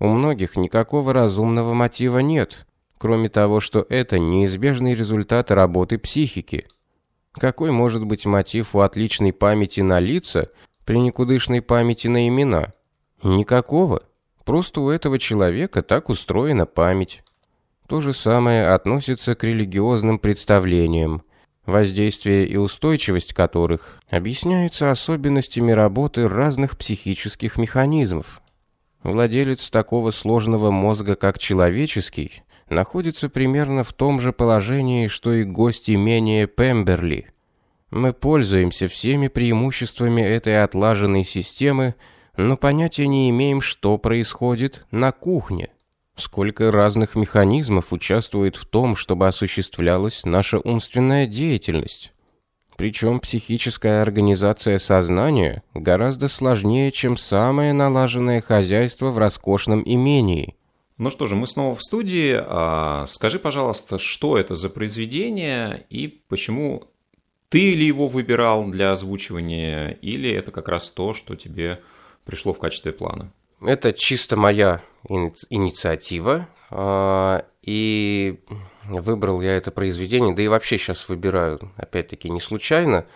У 0.00 0.08
многих 0.08 0.56
никакого 0.56 1.12
разумного 1.12 1.72
мотива 1.74 2.18
нет, 2.18 2.66
кроме 2.98 3.28
того, 3.28 3.60
что 3.60 3.86
это 3.88 4.18
неизбежный 4.18 4.94
результат 4.94 5.52
работы 5.52 5.98
психики– 5.98 6.66
какой 7.32 7.70
может 7.70 8.04
быть 8.04 8.26
мотив 8.26 8.74
у 8.74 8.80
отличной 8.80 9.32
памяти 9.32 9.80
на 9.80 10.00
лица 10.00 10.50
при 10.84 10.98
никудышной 10.98 11.62
памяти 11.62 12.08
на 12.08 12.26
имена? 12.26 12.72
Никакого. 13.22 14.02
Просто 14.44 14.80
у 14.80 14.90
этого 14.90 15.18
человека 15.18 15.82
так 15.82 16.08
устроена 16.08 16.66
память. 16.66 17.22
То 17.86 18.00
же 18.00 18.12
самое 18.12 18.68
относится 18.68 19.34
к 19.34 19.44
религиозным 19.44 20.18
представлениям, 20.18 21.22
воздействие 21.66 22.46
и 22.46 22.56
устойчивость 22.56 23.32
которых 23.32 24.00
объясняются 24.08 24.90
особенностями 24.90 25.72
работы 25.72 26.28
разных 26.28 26.76
психических 26.76 27.58
механизмов. 27.58 28.39
Владелец 29.02 29.70
такого 29.70 30.10
сложного 30.10 30.70
мозга, 30.70 31.16
как 31.16 31.38
человеческий, 31.38 32.42
находится 32.68 33.28
примерно 33.28 33.82
в 33.82 33.92
том 33.92 34.20
же 34.20 34.32
положении, 34.32 35.08
что 35.08 35.32
и 35.32 35.44
гость 35.44 35.88
имения 35.88 36.46
Пемберли. 36.46 37.28
Мы 37.90 38.12
пользуемся 38.12 38.88
всеми 38.88 39.28
преимуществами 39.28 40.20
этой 40.20 40.62
отлаженной 40.62 41.24
системы, 41.24 41.94
но 42.36 42.56
понятия 42.56 43.06
не 43.06 43.30
имеем, 43.30 43.60
что 43.60 43.96
происходит 43.98 44.86
на 44.90 45.12
кухне. 45.12 45.70
Сколько 46.14 46.70
разных 46.70 47.16
механизмов 47.16 47.92
участвует 47.92 48.56
в 48.56 48.66
том, 48.66 48.94
чтобы 48.94 49.26
осуществлялась 49.26 50.24
наша 50.24 50.58
умственная 50.58 51.26
деятельность. 51.26 52.12
Причем 52.80 53.20
психическая 53.20 54.00
организация 54.00 54.78
сознания 54.78 55.62
гораздо 55.74 56.28
сложнее, 56.28 56.90
чем 56.92 57.18
самое 57.18 57.74
налаженное 57.74 58.40
хозяйство 58.40 59.10
в 59.10 59.18
роскошном 59.18 59.82
имении– 59.84 60.56
ну 60.96 61.08
что 61.08 61.26
же, 61.26 61.34
мы 61.34 61.46
снова 61.46 61.74
в 61.74 61.82
студии. 61.82 62.36
А, 62.38 63.06
скажи, 63.06 63.38
пожалуйста, 63.38 63.96
что 63.96 64.36
это 64.36 64.54
за 64.54 64.68
произведение 64.68 65.86
и 65.88 66.08
почему 66.08 66.90
ты 67.48 67.74
ли 67.74 67.86
его 67.86 68.06
выбирал 68.06 68.66
для 68.66 68.92
озвучивания, 68.92 69.92
или 70.02 70.30
это 70.30 70.52
как 70.52 70.68
раз 70.68 70.90
то, 70.90 71.14
что 71.14 71.36
тебе 71.36 71.80
пришло 72.26 72.52
в 72.52 72.58
качестве 72.58 72.92
плана? 72.92 73.32
Это 73.62 73.94
чисто 73.94 74.36
моя 74.36 74.82
инициатива, 75.08 76.48
а, 76.70 77.46
и 77.62 78.40
выбрал 78.84 79.40
я 79.40 79.56
это 79.56 79.70
произведение, 79.70 80.34
да 80.34 80.42
и 80.42 80.48
вообще 80.48 80.78
сейчас 80.78 81.08
выбираю, 81.08 81.72
опять-таки, 81.76 82.30
не 82.30 82.40
случайно. 82.40 83.06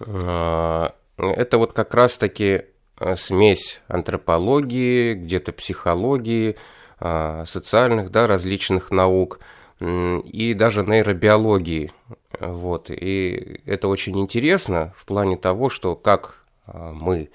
А, 0.00 0.94
это 1.18 1.58
вот 1.58 1.72
как 1.72 1.94
раз-таки 1.94 2.64
Э, 2.98 3.14
смесь 3.14 3.82
антропологии, 3.88 5.14
где-то 5.14 5.52
психологии, 5.52 6.56
а, 6.98 7.44
социальных, 7.44 8.10
да, 8.10 8.26
различных 8.26 8.90
наук 8.90 9.38
и 9.78 10.54
даже 10.54 10.82
нейробиологии. 10.82 11.92
Вот. 12.40 12.90
И 12.90 13.60
это 13.66 13.88
очень 13.88 14.18
интересно 14.18 14.94
в 14.96 15.04
плане 15.04 15.36
того, 15.36 15.68
что 15.68 15.94
как 15.94 16.42
а, 16.66 16.92
мы, 16.92 17.28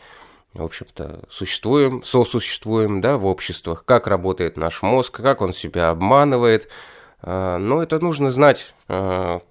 в 0.53 0.63
общем-то, 0.63 1.25
существуем, 1.29 2.01
сосуществуем 2.03 2.99
да, 2.99 3.17
в 3.17 3.27
обществах, 3.27 3.85
как 3.85 4.07
работает 4.07 4.57
наш 4.57 4.81
мозг, 4.81 5.21
как 5.21 5.41
он 5.41 5.53
себя 5.53 5.91
обманывает. 5.91 6.69
А, 7.21 7.57
но 7.57 7.81
это 7.81 7.99
нужно 7.99 8.31
знать 8.31 8.73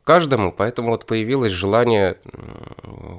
каждому, 0.05 0.53
поэтому 0.53 0.91
вот 0.91 1.07
появилось 1.07 1.53
желание 1.53 2.19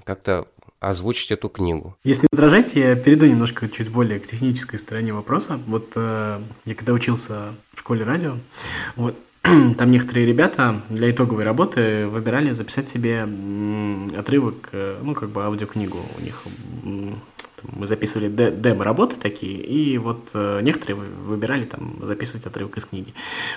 как-то 0.05 0.45
озвучить 0.81 1.31
эту 1.31 1.47
книгу. 1.47 1.95
Если 2.03 2.23
не 2.23 2.27
возражаете, 2.31 2.79
я 2.79 2.95
перейду 2.95 3.27
немножко 3.27 3.69
чуть 3.69 3.89
более 3.89 4.19
к 4.19 4.25
технической 4.25 4.79
стороне 4.79 5.13
вопроса. 5.13 5.59
Вот 5.67 5.91
э, 5.95 6.41
я 6.65 6.75
когда 6.75 6.93
учился 6.93 7.53
в 7.71 7.79
школе 7.79 8.03
радио, 8.03 8.37
вот 8.95 9.15
там 9.43 9.91
некоторые 9.91 10.25
ребята 10.25 10.81
для 10.89 11.11
итоговой 11.11 11.43
работы 11.43 12.07
выбирали 12.07 12.51
записать 12.51 12.89
себе 12.89 13.27
отрывок, 14.17 14.69
э, 14.71 14.99
ну, 15.03 15.13
как 15.13 15.29
бы 15.29 15.43
аудиокнигу 15.43 15.99
у 16.17 16.21
них 16.21 16.43
мы 17.63 17.87
записывали 17.87 18.27
демо-работы 18.29 19.15
такие, 19.17 19.61
и 19.61 19.97
вот 19.97 20.29
э, 20.33 20.61
некоторые 20.61 20.95
выбирали 20.95 21.65
там 21.65 21.95
записывать 22.01 22.45
отрывок 22.45 22.77
из 22.77 22.85
книги. 22.85 23.13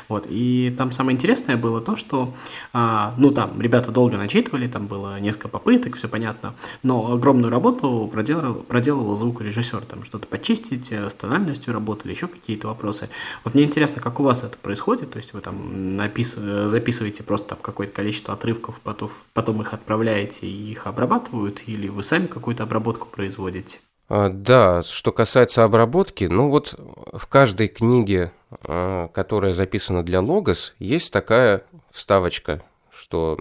Вот, 0.08 0.26
и 0.28 0.74
там 0.76 0.92
самое 0.92 1.16
интересное 1.16 1.56
было 1.56 1.80
то, 1.80 1.96
что, 1.96 2.34
а, 2.72 3.14
ну, 3.16 3.30
там 3.30 3.60
ребята 3.60 3.90
долго 3.90 4.16
начитывали, 4.16 4.68
там 4.68 4.86
было 4.86 5.18
несколько 5.20 5.48
попыток, 5.48 5.96
все 5.96 6.08
понятно, 6.08 6.54
но 6.82 7.12
огромную 7.12 7.50
работу 7.50 8.08
проделал, 8.12 8.54
проделывал 8.54 9.16
звукорежиссер, 9.16 9.82
там 9.82 10.04
что-то 10.04 10.26
почистить, 10.26 10.92
э, 10.92 11.08
с 11.08 11.14
тональностью 11.14 11.72
работали, 11.72 12.12
еще 12.12 12.28
какие-то 12.28 12.68
вопросы. 12.68 13.08
Вот 13.44 13.54
мне 13.54 13.64
интересно, 13.64 14.00
как 14.00 14.20
у 14.20 14.22
вас 14.22 14.42
это 14.42 14.56
происходит, 14.58 15.10
то 15.12 15.16
есть 15.16 15.32
вы 15.32 15.40
там 15.40 15.96
напис... 15.96 16.34
Э, 16.36 16.68
записываете 16.68 17.22
просто 17.22 17.50
там 17.50 17.58
какое-то 17.62 17.92
количество 17.92 18.34
отрывков, 18.34 18.80
потом, 18.82 19.10
потом 19.32 19.60
их 19.62 19.72
отправляете 19.72 20.46
и 20.46 20.72
их 20.72 20.86
обрабатывают, 20.86 21.62
или 21.66 21.88
вы 21.88 22.02
сами 22.02 22.26
какую-то 22.26 22.64
обработку 22.64 23.08
производите? 23.08 23.78
А, 24.08 24.28
да, 24.28 24.82
что 24.82 25.12
касается 25.12 25.64
обработки, 25.64 26.24
ну 26.24 26.50
вот 26.50 26.74
в 27.12 27.26
каждой 27.26 27.68
книге, 27.68 28.32
а, 28.50 29.08
которая 29.08 29.52
записана 29.52 30.02
для 30.02 30.20
Логос, 30.20 30.74
есть 30.78 31.12
такая 31.12 31.64
вставочка, 31.90 32.62
что 32.92 33.38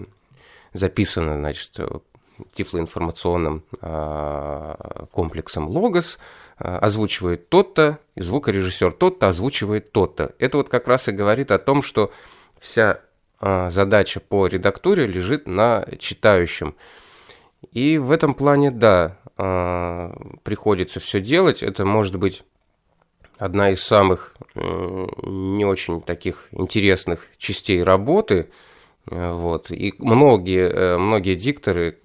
записано, 0.71 1.35
значит, 1.35 1.71
тифлоинформационным 2.53 3.63
а, 3.81 5.05
комплексом 5.11 5.67
Логос, 5.67 6.17
озвучивает 6.57 7.49
тот-то, 7.49 7.99
и 8.15 8.21
звукорежиссер 8.21 8.93
тот-то 8.93 9.27
озвучивает 9.27 9.91
тот-то. 9.91 10.33
Это 10.39 10.57
вот 10.57 10.69
как 10.69 10.87
раз 10.87 11.07
и 11.09 11.11
говорит 11.11 11.51
о 11.51 11.57
том, 11.57 11.81
что 11.81 12.11
вся 12.59 13.01
задача 13.41 14.19
по 14.19 14.47
редактуре 14.47 15.07
лежит 15.07 15.47
на 15.47 15.85
читающем. 15.99 16.75
И 17.71 17.97
в 17.97 18.11
этом 18.11 18.35
плане, 18.35 18.69
да, 18.71 19.17
приходится 20.43 20.99
все 20.99 21.19
делать. 21.19 21.63
Это 21.63 21.85
может 21.85 22.17
быть 22.17 22.43
одна 23.37 23.71
из 23.71 23.83
самых 23.83 24.35
не 24.55 25.65
очень 25.65 26.01
таких 26.01 26.47
интересных 26.51 27.27
частей 27.37 27.83
работы. 27.83 28.49
Вот. 29.05 29.69
И 29.69 29.93
многие, 29.97 30.69
э, 30.69 30.97
многие 30.97 31.35
дикторы 31.35 31.99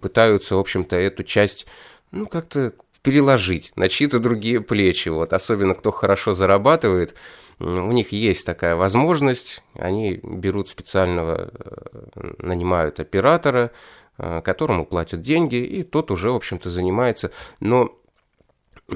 пытаются, 0.00 0.56
в 0.56 0.58
общем-то, 0.58 0.96
эту 0.96 1.22
часть 1.22 1.66
ну, 2.10 2.26
как-то 2.26 2.72
переложить 3.02 3.72
на 3.76 3.88
чьи-то 3.88 4.18
другие 4.18 4.60
плечи. 4.60 5.08
Вот. 5.08 5.32
Особенно 5.32 5.74
кто 5.74 5.92
хорошо 5.92 6.32
зарабатывает, 6.32 7.14
у 7.60 7.92
них 7.92 8.10
есть 8.10 8.44
такая 8.44 8.74
возможность. 8.74 9.62
Они 9.74 10.18
берут 10.22 10.68
специального, 10.68 11.52
э, 11.52 12.32
нанимают 12.38 12.98
оператора, 12.98 13.70
Э, 13.70 14.01
которому 14.16 14.86
платят 14.86 15.20
деньги, 15.20 15.56
и 15.56 15.82
тот 15.82 16.10
уже, 16.10 16.30
в 16.30 16.36
общем-то, 16.36 16.68
занимается. 16.68 17.30
Но 17.60 17.98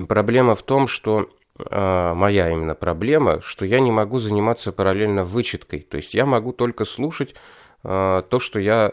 проблема 0.08 0.54
в 0.54 0.62
том, 0.62 0.88
что 0.88 1.30
э, 1.58 2.12
моя 2.14 2.50
именно 2.50 2.75
проблема, 2.75 3.40
что 3.40 3.64
я 3.64 3.80
не 3.80 3.90
могу 3.90 4.18
заниматься 4.18 4.73
параллельно 4.73 5.25
вычеткой. 5.25 5.80
То 5.80 5.96
есть 5.96 6.14
я 6.14 6.26
могу 6.26 6.52
только 6.52 6.85
слушать 6.85 7.35
э, 7.82 8.23
то, 8.28 8.38
что 8.38 8.61
я 8.61 8.92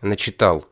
начитал. 0.00 0.64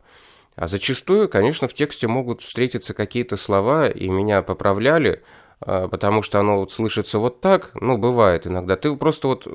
А 0.57 0.66
зачастую, 0.66 1.28
конечно, 1.28 1.68
в 1.68 1.75
тексте 1.75 2.09
могут 2.09 2.42
встретиться 2.42 2.92
какие-то 2.92 3.37
слова, 3.37 3.88
и 3.88 4.09
меня 4.09 4.42
поправляли, 4.42 5.23
потому 5.61 6.23
что 6.23 6.38
оно 6.38 6.59
вот 6.59 6.73
слышится 6.73 7.19
вот 7.19 7.41
так, 7.41 7.73
ну, 7.75 7.99
бывает 7.99 8.47
иногда. 8.47 8.77
Ты 8.77 8.95
просто 8.97 9.29
вот, 9.29 9.47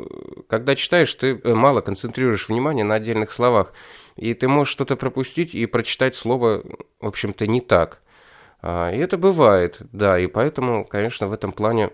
когда 0.49 0.75
читаешь, 0.75 1.13
ты 1.15 1.39
э, 1.41 1.53
мало 1.53 1.81
концентрируешь 1.81 2.49
внимание 2.49 2.83
на 2.83 2.95
отдельных 2.95 3.31
словах, 3.31 3.73
и 4.15 4.33
ты 4.33 4.47
можешь 4.47 4.73
что-то 4.73 4.95
пропустить 4.95 5.55
и 5.55 5.65
прочитать 5.65 6.15
слово, 6.15 6.63
в 6.99 7.07
общем-то, 7.07 7.47
не 7.47 7.61
так. 7.61 8.01
А, 8.61 8.91
и 8.91 8.97
это 8.97 9.17
бывает, 9.17 9.79
да, 9.91 10.19
и 10.19 10.27
поэтому, 10.27 10.85
конечно, 10.85 11.27
в 11.27 11.33
этом 11.33 11.51
плане 11.51 11.91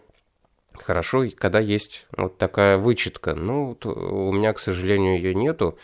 хорошо, 0.73 1.25
когда 1.37 1.59
есть 1.59 2.07
вот 2.15 2.37
такая 2.37 2.77
вычетка. 2.77 3.35
Ну, 3.35 3.77
у 3.83 4.31
меня, 4.31 4.53
к 4.53 4.59
сожалению, 4.59 5.17
ее 5.17 5.35
нету 5.35 5.77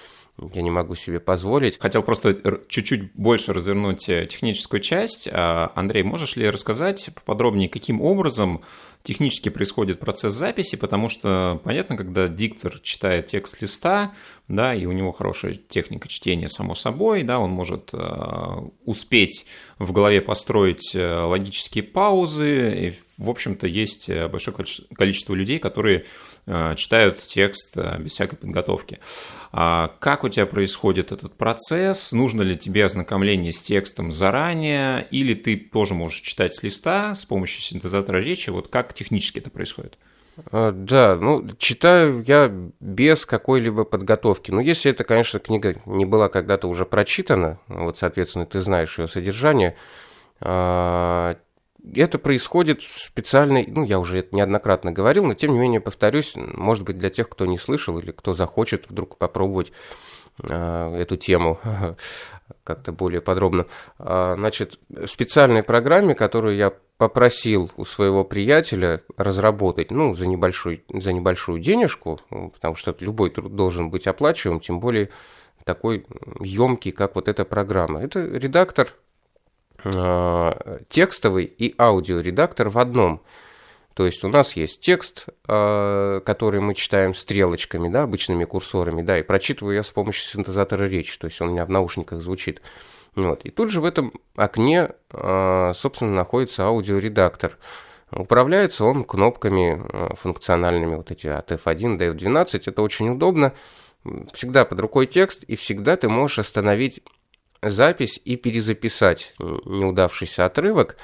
я 0.54 0.62
не 0.62 0.72
могу 0.72 0.96
себе 0.96 1.20
позволить. 1.20 1.80
Хотел 1.80 2.04
просто 2.04 2.60
чуть-чуть 2.68 3.14
больше 3.14 3.54
развернуть 3.54 4.10
э, 4.10 4.26
техническую 4.26 4.82
часть. 4.82 5.30
А, 5.32 5.72
Андрей, 5.76 6.04
можешь 6.04 6.36
ли 6.36 6.50
рассказать 6.50 7.10
поподробнее, 7.16 7.70
каким 7.70 8.02
образом 8.02 8.62
технически 9.04 9.50
происходит 9.50 10.00
процесс 10.00 10.34
записи, 10.34 10.76
потому 10.76 11.10
что, 11.10 11.62
понятно, 11.64 11.96
когда 11.96 12.28
диктор 12.28 12.80
читает 12.80 13.28
текст 13.28 13.62
листа, 13.62 14.14
да, 14.48 14.74
и 14.76 14.86
у 14.86 14.92
него 14.92 15.12
хорошая 15.12 15.56
техника 15.56 16.08
чтения, 16.08 16.50
само 16.50 16.76
собой, 16.76 17.24
да, 17.24 17.40
он 17.40 17.52
может 17.52 17.90
э, 17.94 17.98
успеть 18.86 19.46
в 19.80 19.92
голове 19.92 20.22
построить 20.22 20.96
э, 20.96 21.20
логические 21.20 21.84
паузы, 21.84 22.88
и, 22.88 22.94
в 23.18 23.30
общем-то, 23.30 23.68
есть 23.68 24.10
большое 24.30 24.56
количество 24.96 25.34
людей, 25.34 25.60
которые 25.60 26.06
Э, 26.48 26.76
читают 26.78 27.20
текст 27.22 27.76
э, 27.76 27.98
без 28.00 28.12
всякой 28.12 28.38
подготовки. 28.38 29.00
А 29.52 29.96
как 30.00 30.24
у 30.24 30.30
тебя 30.30 30.46
происходит 30.46 31.12
этот 31.12 31.36
процесс? 31.36 32.12
Нужно 32.12 32.44
ли 32.44 32.56
тебе 32.56 32.86
ознакомление 32.86 33.52
с 33.52 33.64
текстом 33.64 34.12
заранее? 34.12 35.08
Или 35.10 35.34
ты 35.34 35.58
тоже 35.58 35.96
можешь 35.96 36.22
читать 36.22 36.54
с 36.54 36.62
листа 36.62 37.16
с 37.16 37.26
помощью 37.26 37.62
синтезатора 37.64 38.20
речи? 38.20 38.52
Вот 38.52 38.68
как 38.68 38.94
технически 38.94 39.40
это 39.40 39.50
происходит? 39.50 39.98
А, 40.52 40.72
да, 40.72 41.16
ну, 41.16 41.46
читаю 41.58 42.22
я 42.22 42.52
без 42.80 43.26
какой-либо 43.26 43.84
подготовки. 43.84 44.52
Но 44.52 44.62
если 44.62 44.92
эта, 44.92 45.04
конечно, 45.04 45.40
книга 45.40 45.76
не 45.86 46.06
была 46.06 46.30
когда-то 46.30 46.68
уже 46.68 46.86
прочитана, 46.86 47.60
вот, 47.68 47.98
соответственно, 47.98 48.46
ты 48.46 48.62
знаешь 48.62 48.98
ее 49.00 49.08
содержание, 49.08 49.76
а, 50.42 51.38
это 51.94 52.18
происходит 52.18 52.82
в 52.82 53.00
специальной, 53.00 53.68
ну, 53.68 53.84
я 53.84 54.00
уже 54.00 54.20
это 54.20 54.36
неоднократно 54.36 54.92
говорил, 54.92 55.26
но 55.26 55.36
тем 55.36 55.54
не 55.54 55.60
менее, 55.60 55.80
повторюсь, 55.80 56.34
может 56.36 56.84
быть, 56.84 56.98
для 56.98 57.10
тех, 57.10 57.30
кто 57.30 57.46
не 57.46 57.58
слышал 57.58 58.00
или 58.00 58.12
кто 58.12 58.34
захочет 58.34 58.90
вдруг 58.90 59.18
попробовать 59.18 59.72
э, 60.42 60.96
эту 60.98 61.16
тему 61.18 61.60
как-то 62.66 62.92
более 62.92 63.22
подробно. 63.22 63.68
А, 63.98 64.36
значит, 64.36 64.78
в 64.90 65.08
специальной 65.08 65.64
программе, 65.64 66.16
которую 66.16 66.58
я 66.58 66.74
попросил 66.98 67.72
у 67.78 67.86
своего 67.86 68.26
приятеля 68.26 69.02
разработать, 69.16 69.92
ну, 69.92 70.14
за, 70.14 70.28
небольшой, 70.28 70.84
за 70.90 71.14
небольшую 71.14 71.60
денежку, 71.60 72.20
потому 72.30 72.76
что 72.76 72.94
любой 73.00 73.30
труд 73.30 73.56
должен 73.56 73.90
быть 73.90 74.08
оплачиваем, 74.08 74.60
тем 74.60 74.82
более 74.82 75.10
такой 75.64 76.06
емкий, 76.42 76.92
как 76.92 77.16
вот 77.16 77.30
эта 77.30 77.46
программа. 77.46 78.02
Это 78.02 78.20
редактор 78.20 78.90
Э, 79.88 80.80
текстовый 80.90 81.46
и 81.46 81.76
аудиоредактор 81.78 82.70
в 82.70 82.80
одном. 82.80 83.22
То 83.96 84.06
есть 84.06 84.26
у 84.26 84.28
нас 84.28 84.58
есть 84.58 84.82
текст, 84.82 85.30
э, 85.48 86.22
который 86.26 86.60
мы 86.60 86.76
читаем 86.76 87.14
стрелочками, 87.14 87.88
да, 87.88 88.04
обычными 88.04 88.44
курсорами, 88.44 89.02
да, 89.02 89.18
и 89.18 89.24
прочитываю 89.24 89.74
я 89.74 89.84
с 89.84 89.92
помощью 89.92 90.30
синтезатора 90.30 90.84
речи, 90.84 91.18
то 91.18 91.28
есть 91.28 91.40
он 91.40 91.48
у 91.48 91.52
меня 91.54 91.66
в 91.66 91.70
наушниках 91.70 92.22
звучит. 92.22 92.62
Вот. 93.16 93.46
И 93.46 93.52
тут 93.52 93.72
же 93.72 93.80
в 93.80 93.86
этом 93.86 94.12
окне, 94.36 94.90
э, 95.14 95.72
собственно, 95.74 96.12
находится 96.12 96.66
аудиоредактор. 96.66 97.58
Управляется 98.12 98.84
он 98.84 99.06
кнопками 99.06 99.82
функциональными, 100.16 100.96
вот 100.96 101.12
эти 101.12 101.28
от 101.28 101.52
F1 101.54 101.98
до 101.98 102.08
F12, 102.08 102.64
это 102.68 102.82
очень 102.82 103.10
удобно. 103.10 103.54
Всегда 104.34 104.66
под 104.66 104.80
рукой 104.82 105.06
текст, 105.06 105.44
и 105.44 105.56
всегда 105.56 105.96
ты 105.96 106.10
можешь 106.10 106.40
остановить 106.40 107.02
запись 107.62 108.20
и 108.24 108.36
перезаписать 108.36 109.34
неудавшийся 109.40 110.46
отрывок. 110.46 110.98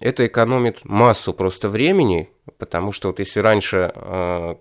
Это 0.00 0.26
экономит 0.26 0.84
массу 0.84 1.34
просто 1.34 1.68
времени, 1.68 2.30
потому 2.58 2.92
что 2.92 3.08
вот 3.08 3.18
если 3.18 3.40
раньше, 3.40 3.92
э, 3.94 4.54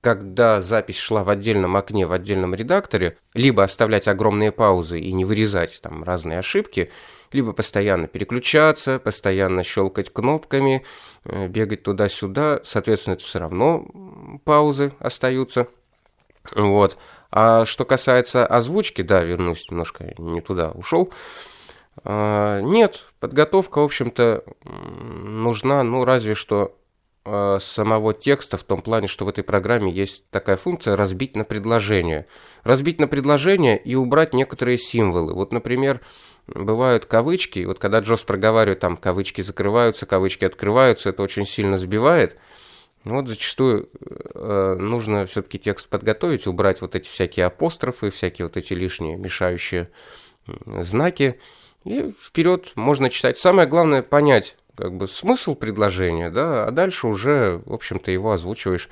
когда 0.00 0.60
запись 0.60 0.98
шла 0.98 1.22
в 1.22 1.30
отдельном 1.30 1.76
окне, 1.76 2.06
в 2.06 2.12
отдельном 2.12 2.54
редакторе, 2.54 3.16
либо 3.34 3.62
оставлять 3.62 4.08
огромные 4.08 4.50
паузы 4.50 4.98
и 5.00 5.12
не 5.12 5.24
вырезать 5.24 5.80
там 5.80 6.02
разные 6.02 6.38
ошибки, 6.38 6.90
либо 7.32 7.52
постоянно 7.52 8.08
переключаться, 8.08 8.98
постоянно 8.98 9.62
щелкать 9.62 10.12
кнопками, 10.12 10.84
э, 11.24 11.46
бегать 11.46 11.84
туда-сюда, 11.84 12.60
соответственно, 12.64 13.14
это 13.14 13.24
все 13.24 13.38
равно 13.38 13.86
паузы 14.44 14.92
остаются. 14.98 15.68
Вот. 16.54 16.98
А 17.30 17.64
что 17.64 17.84
касается 17.84 18.46
озвучки, 18.46 19.02
да, 19.02 19.22
вернусь 19.22 19.70
немножко 19.70 20.14
не 20.18 20.40
туда 20.40 20.70
ушел. 20.70 21.12
А, 22.04 22.60
нет, 22.60 23.08
подготовка, 23.20 23.80
в 23.80 23.84
общем-то, 23.84 24.44
нужна, 24.64 25.82
ну, 25.82 26.04
разве 26.04 26.34
что 26.34 26.78
а, 27.24 27.58
самого 27.60 28.14
текста 28.14 28.56
в 28.56 28.64
том 28.64 28.82
плане, 28.82 29.08
что 29.08 29.24
в 29.24 29.28
этой 29.28 29.44
программе 29.44 29.92
есть 29.92 30.28
такая 30.30 30.56
функция 30.56 30.96
разбить 30.96 31.36
на 31.36 31.44
предложение. 31.44 32.26
Разбить 32.62 33.00
на 33.00 33.08
предложение 33.08 33.78
и 33.78 33.94
убрать 33.94 34.34
некоторые 34.34 34.78
символы. 34.78 35.34
Вот, 35.34 35.52
например, 35.52 36.00
бывают 36.46 37.04
кавычки, 37.04 37.64
вот 37.64 37.78
когда 37.78 38.00
Джос 38.00 38.24
проговаривает, 38.24 38.80
там 38.80 38.96
кавычки 38.96 39.42
закрываются, 39.42 40.06
кавычки 40.06 40.44
открываются, 40.44 41.10
это 41.10 41.22
очень 41.22 41.46
сильно 41.46 41.76
сбивает– 41.76 42.36
ну 43.04 43.14
вот 43.14 43.28
зачастую 43.28 43.88
э, 44.34 44.76
нужно 44.78 45.24
все-таки 45.26 45.58
текст 45.58 45.88
подготовить, 45.88 46.46
убрать 46.46 46.80
вот 46.80 46.96
эти 46.96 47.08
всякие 47.08 47.46
апострофы, 47.46 48.10
всякие 48.10 48.46
вот 48.46 48.56
эти 48.56 48.74
лишние 48.74 49.16
мешающие 49.16 49.88
знаки. 50.66 51.40
И 51.84 52.12
вперед 52.20 52.72
можно 52.76 53.10
читать. 53.10 53.38
Самое 53.38 53.68
главное 53.68 54.02
понять 54.02 54.56
как 54.76 54.96
бы 54.96 55.08
смысл 55.08 55.54
предложения, 55.54 56.30
да, 56.30 56.66
а 56.66 56.70
дальше 56.70 57.08
уже, 57.08 57.62
в 57.66 57.72
общем-то, 57.72 58.10
его 58.10 58.32
озвучиваешь 58.32 58.88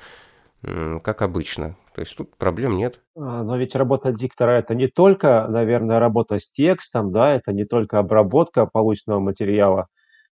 как 0.61 1.21
обычно. 1.21 1.77
То 1.93 2.01
есть 2.01 2.17
тут 2.17 2.35
проблем 2.35 2.77
нет. 2.77 2.99
А, 3.15 3.43
но 3.43 3.57
ведь 3.57 3.75
работа 3.75 4.11
диктора 4.11 4.59
это 4.59 4.75
не 4.75 4.87
только, 4.87 5.47
наверное, 5.47 5.99
работа 5.99 6.39
с 6.39 6.49
текстом, 6.49 7.11
да, 7.11 7.33
это 7.35 7.53
не 7.53 7.65
только 7.65 7.99
обработка 7.99 8.65
полученного 8.65 9.19
материала, 9.19 9.87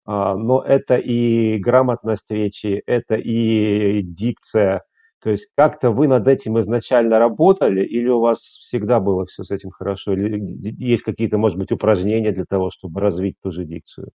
а, 0.06 0.34
но 0.34 0.62
это 0.62 0.96
и 0.96 1.58
грамотность 1.58 2.30
речи, 2.30 2.82
это 2.86 3.14
и 3.14 4.02
дикция. 4.02 4.84
То 5.24 5.30
есть 5.30 5.52
как-то 5.56 5.90
вы 5.90 6.06
над 6.06 6.28
этим 6.28 6.60
изначально 6.60 7.18
работали, 7.18 7.82
или 7.82 8.08
у 8.08 8.20
вас 8.20 8.40
всегда 8.40 9.00
было 9.00 9.24
все 9.24 9.42
с 9.42 9.50
этим 9.50 9.70
хорошо, 9.70 10.12
или 10.12 10.38
есть 10.84 11.02
какие-то, 11.02 11.38
может 11.38 11.56
быть, 11.56 11.72
упражнения 11.72 12.30
для 12.30 12.44
того, 12.44 12.68
чтобы 12.68 13.00
развить 13.00 13.36
ту 13.42 13.50
же 13.50 13.64
дикцию? 13.64 14.10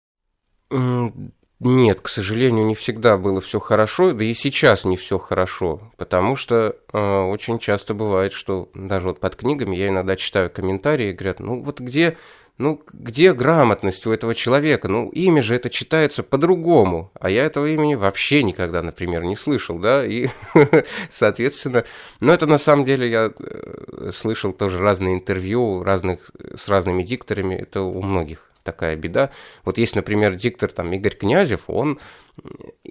Нет, 0.70 2.02
к 2.02 2.10
сожалению, 2.10 2.66
не 2.66 2.76
всегда 2.76 3.18
было 3.18 3.40
все 3.40 3.60
хорошо, 3.60 4.12
да 4.12 4.26
и 4.26 4.34
сейчас 4.34 4.84
не 4.84 4.98
все 4.98 5.18
хорошо, 5.18 5.94
потому 5.96 6.36
что 6.36 6.76
э, 6.92 6.98
очень 7.00 7.58
часто 7.58 7.94
бывает, 7.94 8.34
что 8.34 8.70
даже 8.76 9.08
вот 9.08 9.22
под 9.22 9.38
книгами 9.38 9.78
я 9.78 9.88
иногда 9.88 10.18
читаю 10.18 10.52
комментарии 10.52 11.12
и 11.12 11.14
говорят, 11.14 11.40
ну 11.40 11.64
вот 11.64 11.80
где 11.80 12.18
ну, 12.58 12.82
где 12.92 13.34
грамотность 13.34 14.06
у 14.08 14.12
этого 14.12 14.34
человека? 14.34 14.88
Ну, 14.88 15.10
имя 15.10 15.44
же 15.44 15.56
это 15.56 15.70
читается 15.70 16.24
по-другому, 16.24 17.12
а 17.20 17.30
я 17.30 17.46
этого 17.46 17.68
имени 17.68 17.96
вообще 17.96 18.44
никогда, 18.44 18.82
например, 18.82 19.24
не 19.24 19.36
слышал, 19.36 19.78
да, 19.78 20.06
и, 20.06 20.30
соответственно, 21.10 21.84
но 22.20 22.34
это 22.34 22.48
на 22.48 22.58
самом 22.58 22.86
деле 22.86 23.10
я 23.10 23.32
э, 23.38 24.10
слышал 24.12 24.54
тоже 24.54 24.80
разные 24.80 25.16
интервью 25.16 25.84
разных, 25.84 26.32
с 26.56 26.68
разными 26.68 27.04
дикторами, 27.04 27.56
это 27.56 27.82
у 27.82 28.02
многих 28.02 28.47
такая 28.68 28.98
беда. 28.98 29.32
Вот 29.64 29.78
есть, 29.78 29.96
например, 29.96 30.36
диктор 30.36 30.70
там 30.70 30.92
Игорь 30.92 31.16
Князев, 31.16 31.62
он 31.68 32.00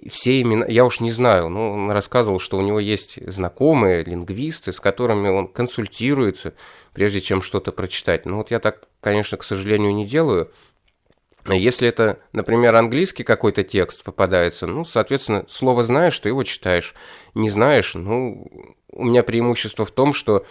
все 0.09 0.41
имена, 0.41 0.65
я 0.65 0.83
уж 0.85 0.99
не 0.99 1.11
знаю, 1.11 1.49
но 1.49 1.71
он 1.73 1.91
рассказывал, 1.91 2.39
что 2.39 2.57
у 2.57 2.61
него 2.61 2.79
есть 2.79 3.19
знакомые 3.29 4.03
лингвисты, 4.03 4.71
с 4.71 4.79
которыми 4.79 5.29
он 5.29 5.47
консультируется, 5.47 6.53
прежде 6.93 7.21
чем 7.21 7.43
что-то 7.43 7.71
прочитать. 7.71 8.25
Ну 8.25 8.37
вот 8.37 8.49
я 8.49 8.59
так, 8.59 8.87
конечно, 9.01 9.37
к 9.37 9.43
сожалению, 9.43 9.93
не 9.93 10.05
делаю. 10.07 10.51
Если 11.47 11.87
это, 11.87 12.19
например, 12.33 12.75
английский 12.75 13.23
какой-то 13.23 13.63
текст 13.63 14.03
попадается, 14.03 14.65
ну, 14.65 14.83
соответственно, 14.83 15.45
слово 15.47 15.83
знаешь, 15.83 16.19
ты 16.19 16.29
его 16.29 16.43
читаешь. 16.43 16.95
Не 17.35 17.49
знаешь, 17.49 17.93
ну, 17.93 18.75
у 18.91 19.05
меня 19.05 19.23
преимущество 19.23 19.85
в 19.85 19.91
том, 19.91 20.13
что 20.13 20.43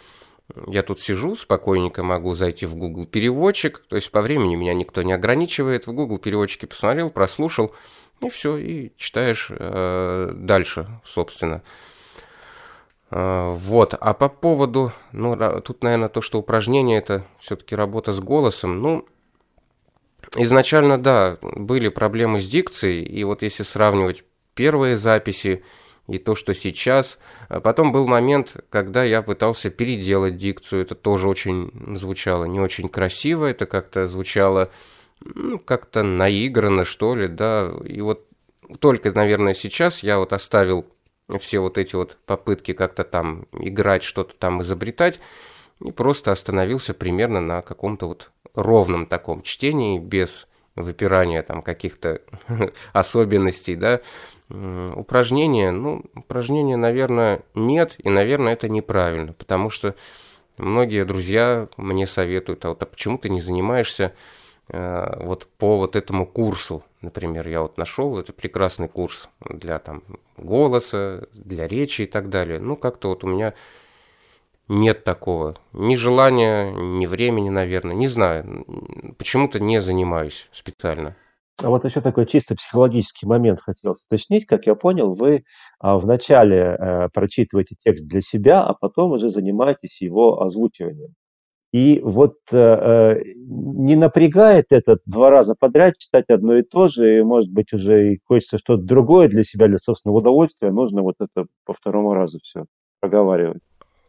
я 0.67 0.83
тут 0.83 1.01
сижу, 1.01 1.35
спокойненько 1.35 2.03
могу 2.03 2.35
зайти 2.35 2.67
в 2.67 2.75
Google 2.75 3.07
переводчик, 3.07 3.85
то 3.89 3.97
есть 3.97 4.11
по 4.11 4.23
времени 4.23 4.55
меня 4.55 4.75
никто 4.75 5.03
не 5.03 5.13
ограничивает. 5.13 5.87
В 5.87 5.93
Google 5.93 6.19
переводчике 6.19 6.67
посмотрел, 6.67 7.11
прослушал, 7.11 7.75
и 8.21 8.29
все, 8.29 8.57
и 8.57 8.93
читаешь 8.97 9.49
э, 9.51 10.33
дальше, 10.35 10.89
собственно. 11.05 11.63
А, 13.11 13.53
вот, 13.53 13.95
а 13.95 14.15
по 14.15 14.29
поводу, 14.29 14.93
ну, 15.13 15.37
тут, 15.63 15.83
наверное, 15.83 16.09
то, 16.09 16.21
что 16.21 16.39
упражнение 16.39 16.99
это 16.99 17.25
все-таки 17.39 17.75
работа 17.75 18.13
с 18.13 18.21
голосом, 18.21 18.81
ну, 18.81 19.07
изначально, 20.37 20.99
да, 20.99 21.39
были 21.43 21.89
проблемы 21.89 22.41
с 22.41 22.49
дикцией, 22.49 23.05
и 23.05 23.25
вот 23.25 23.43
если 23.43 23.63
сравнивать 23.63 24.25
первые 24.55 24.97
записи 24.97 25.63
и 26.09 26.19
то, 26.19 26.35
что 26.35 26.55
сейчас, 26.55 27.19
а 27.49 27.61
потом 27.61 27.93
был 27.93 28.07
момент, 28.07 28.57
когда 28.71 29.05
я 29.05 29.23
пытался 29.23 29.71
переделать 29.71 30.37
дикцию, 30.37 30.83
это 30.83 30.95
тоже 30.95 31.29
очень 31.29 31.71
звучало 31.97 32.45
не 32.45 32.61
очень 32.61 32.89
красиво, 32.89 33.47
это 33.47 33.67
как-то 33.67 34.07
звучало, 34.07 34.71
ну, 35.21 35.59
как-то 35.59 36.03
наигранно, 36.03 36.85
что 36.85 37.17
ли, 37.17 37.29
да, 37.29 37.73
и 37.85 38.01
вот 38.01 38.27
только, 38.81 39.13
наверное, 39.13 39.55
сейчас 39.55 40.03
я 40.03 40.19
вот 40.19 40.33
оставил 40.33 40.87
все 41.41 41.59
вот 41.59 41.79
эти 41.79 41.97
вот 41.97 42.19
попытки 42.27 42.73
как-то 42.73 43.05
там 43.05 43.47
играть, 43.53 44.03
что-то 44.03 44.35
там 44.37 44.63
изобретать, 44.63 45.21
и 45.85 45.91
просто 45.93 46.33
остановился 46.33 46.95
примерно 46.95 47.41
на 47.41 47.63
каком-то 47.63 48.07
вот 48.07 48.31
ровном 48.55 49.07
таком 49.07 49.43
чтении, 49.43 49.99
без 49.99 50.47
выпирания 50.77 51.43
там 51.43 51.63
каких-то 51.63 52.23
особенностей, 52.93 53.77
да, 53.77 54.01
упражнения, 54.49 55.71
ну, 55.71 56.05
упражнения, 56.15 56.77
наверное, 56.77 57.43
нет, 57.55 57.97
и, 57.99 58.09
наверное, 58.09 58.53
это 58.53 58.69
неправильно, 58.69 59.33
потому 59.33 59.71
что 59.71 59.95
многие 60.57 61.05
друзья 61.05 61.69
мне 61.77 62.07
советуют, 62.07 62.65
а 62.65 62.71
вот 62.71 62.83
а 62.83 62.87
почему 62.87 63.19
ты 63.19 63.29
не 63.29 63.41
занимаешься 63.41 64.15
э, 64.69 65.25
вот 65.25 65.49
по 65.59 65.79
вот 65.79 65.97
этому 65.97 66.27
курсу, 66.27 66.85
например, 67.03 67.49
я 67.49 67.63
вот 67.63 67.77
нашел, 67.77 68.19
это 68.19 68.33
прекрасный 68.33 68.89
курс 68.89 69.29
для 69.41 69.79
там 69.79 70.03
голоса, 70.37 71.27
для 71.33 71.67
речи 71.67 72.03
и 72.03 72.07
так 72.07 72.29
далее. 72.29 72.61
Ну, 72.61 72.77
как-то 72.77 73.09
вот 73.09 73.25
у 73.25 73.29
меня 73.29 73.55
нет 74.69 75.05
такого. 75.05 75.57
Ни 75.73 75.97
желания, 75.97 76.73
ни 76.73 77.07
времени, 77.07 77.51
наверное. 77.51 77.95
Не 77.95 78.09
знаю. 78.09 78.67
Почему-то 79.19 79.61
не 79.61 79.81
занимаюсь 79.81 80.49
специально. 80.53 81.17
А 81.65 81.71
вот 81.71 81.85
еще 81.85 82.01
такой 82.03 82.27
чисто 82.27 82.55
психологический 82.55 83.27
момент 83.27 83.61
хотел 83.61 83.97
уточнить. 84.07 84.45
Как 84.45 84.67
я 84.67 84.75
понял, 84.75 85.15
вы 85.15 85.45
а, 85.79 85.99
вначале 85.99 86.77
э, 86.79 87.09
прочитываете 87.15 87.77
текст 87.79 88.07
для 88.07 88.21
себя, 88.21 88.63
а 88.63 88.75
потом 88.75 89.13
уже 89.13 89.31
занимаетесь 89.31 90.03
его 90.03 90.43
озвучиванием. 90.43 91.15
И 91.73 92.01
вот 92.05 92.37
э, 92.53 92.57
э, 92.57 93.23
не 93.37 93.97
напрягает 93.97 94.67
это 94.71 94.99
два 95.07 95.31
раза 95.31 95.55
подряд 95.59 95.97
читать 95.99 96.27
одно 96.29 96.57
и 96.57 96.63
то 96.63 96.89
же, 96.89 97.19
и, 97.19 97.23
может 97.23 97.51
быть, 97.51 97.73
уже 97.73 98.13
и 98.13 98.21
хочется 98.25 98.59
что-то 98.59 98.83
другое 98.83 99.29
для 99.29 99.43
себя, 99.43 99.67
для 99.67 99.79
собственного 99.79 100.19
удовольствия, 100.19 100.71
нужно 100.71 101.03
вот 101.03 101.17
это 101.21 101.47
по 101.65 101.73
второму 101.73 102.15
разу 102.15 102.39
все 102.43 102.67
проговаривать. 103.01 103.63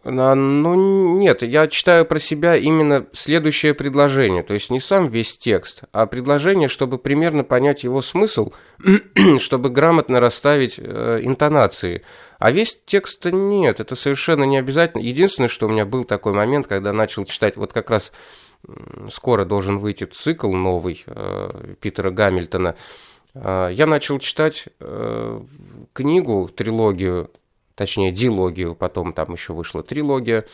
Ну, 0.10 1.18
нет, 1.18 1.44
я 1.44 1.68
читаю 1.68 2.06
про 2.06 2.18
себя 2.18 2.56
именно 2.56 3.08
следующее 3.12 3.74
предложение, 3.74 4.42
то 4.42 4.54
есть 4.54 4.70
не 4.70 4.80
сам 4.80 5.08
весь 5.08 5.38
текст, 5.38 5.84
а 5.92 6.06
предложение, 6.06 6.70
чтобы 6.70 6.98
примерно 6.98 7.44
понять 7.44 7.84
его 7.84 8.00
смысл, 8.00 8.54
чтобы 9.40 9.70
грамотно 9.70 10.22
расставить 10.22 10.76
э, 10.78 11.20
интонации. 11.24 12.04
А 12.40 12.52
весь 12.52 12.80
текст 12.86 13.26
нет, 13.26 13.82
это 13.82 13.96
совершенно 13.96 14.46
не 14.46 14.58
обязательно. 14.58 15.02
Единственное, 15.02 15.50
что 15.50 15.66
у 15.66 15.70
меня 15.70 15.86
был 15.86 16.06
такой 16.06 16.32
момент, 16.32 16.68
когда 16.68 16.94
начал 16.94 17.26
читать, 17.26 17.58
вот 17.58 17.74
как 17.74 17.90
раз 17.90 18.14
скоро 19.12 19.44
должен 19.44 19.80
выйти 19.80 20.06
цикл 20.06 20.52
новый 20.54 21.04
э, 21.06 21.76
Питера 21.82 22.12
Гамильтона, 22.12 22.76
э, 23.34 23.70
я 23.74 23.86
начал 23.86 24.20
читать 24.20 24.68
э, 24.80 25.42
книгу, 25.94 26.50
трилогию 26.56 27.30
точнее 27.78 28.12
дилогию, 28.12 28.76
потом 28.76 29.14
там 29.14 29.34
еще 29.34 29.54
вышла 29.54 29.84
трилогия. 29.84 30.46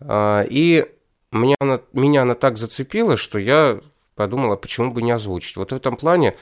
А, 0.00 0.42
и 0.48 0.90
меня 1.30 1.56
она, 1.60 1.82
меня 1.92 2.22
она 2.22 2.34
так 2.34 2.56
зацепила, 2.56 3.18
что 3.18 3.38
я 3.38 3.80
подумала, 4.16 4.56
почему 4.56 4.90
бы 4.90 5.02
не 5.02 5.12
озвучить. 5.12 5.56
Вот 5.56 5.72
в 5.72 5.76
этом 5.76 5.96
плане, 5.96 6.36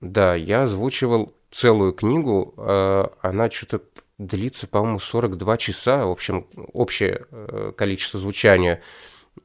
да, 0.00 0.34
я 0.34 0.62
озвучивал 0.62 1.32
целую 1.52 1.92
книгу, 1.92 2.54
а, 2.56 3.12
она 3.22 3.50
что-то 3.50 3.82
длится, 4.18 4.66
по-моему, 4.66 4.98
42 4.98 5.56
часа, 5.58 6.04
в 6.04 6.10
общем, 6.10 6.48
общее 6.72 7.26
э, 7.30 7.72
количество 7.76 8.18
звучания. 8.18 8.82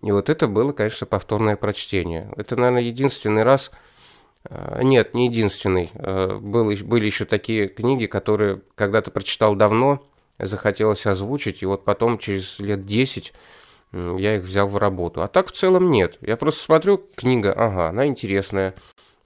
И 0.01 0.11
вот 0.11 0.31
это 0.31 0.47
было, 0.47 0.71
конечно, 0.71 1.05
повторное 1.05 1.57
прочтение. 1.57 2.33
Это, 2.37 2.55
наверное, 2.55 2.81
единственный 2.81 3.43
раз, 3.43 3.69
а, 4.45 4.81
нет, 4.81 5.13
не 5.13 5.27
единственный. 5.27 5.91
Был, 5.93 6.73
были 6.87 7.05
еще 7.05 7.25
такие 7.25 7.67
книги, 7.67 8.07
которые 8.07 8.63
когда-то 8.73 9.11
прочитал 9.11 9.53
давно, 9.53 10.03
захотелось 10.45 11.05
озвучить, 11.05 11.63
и 11.63 11.65
вот 11.65 11.85
потом 11.85 12.17
через 12.17 12.59
лет 12.59 12.85
10 12.85 13.33
я 13.93 14.37
их 14.37 14.43
взял 14.43 14.67
в 14.67 14.77
работу. 14.77 15.21
А 15.21 15.27
так 15.27 15.47
в 15.47 15.51
целом 15.51 15.91
нет. 15.91 16.17
Я 16.21 16.35
просто 16.35 16.63
смотрю, 16.63 17.05
книга, 17.15 17.53
ага, 17.53 17.89
она 17.89 18.07
интересная, 18.07 18.73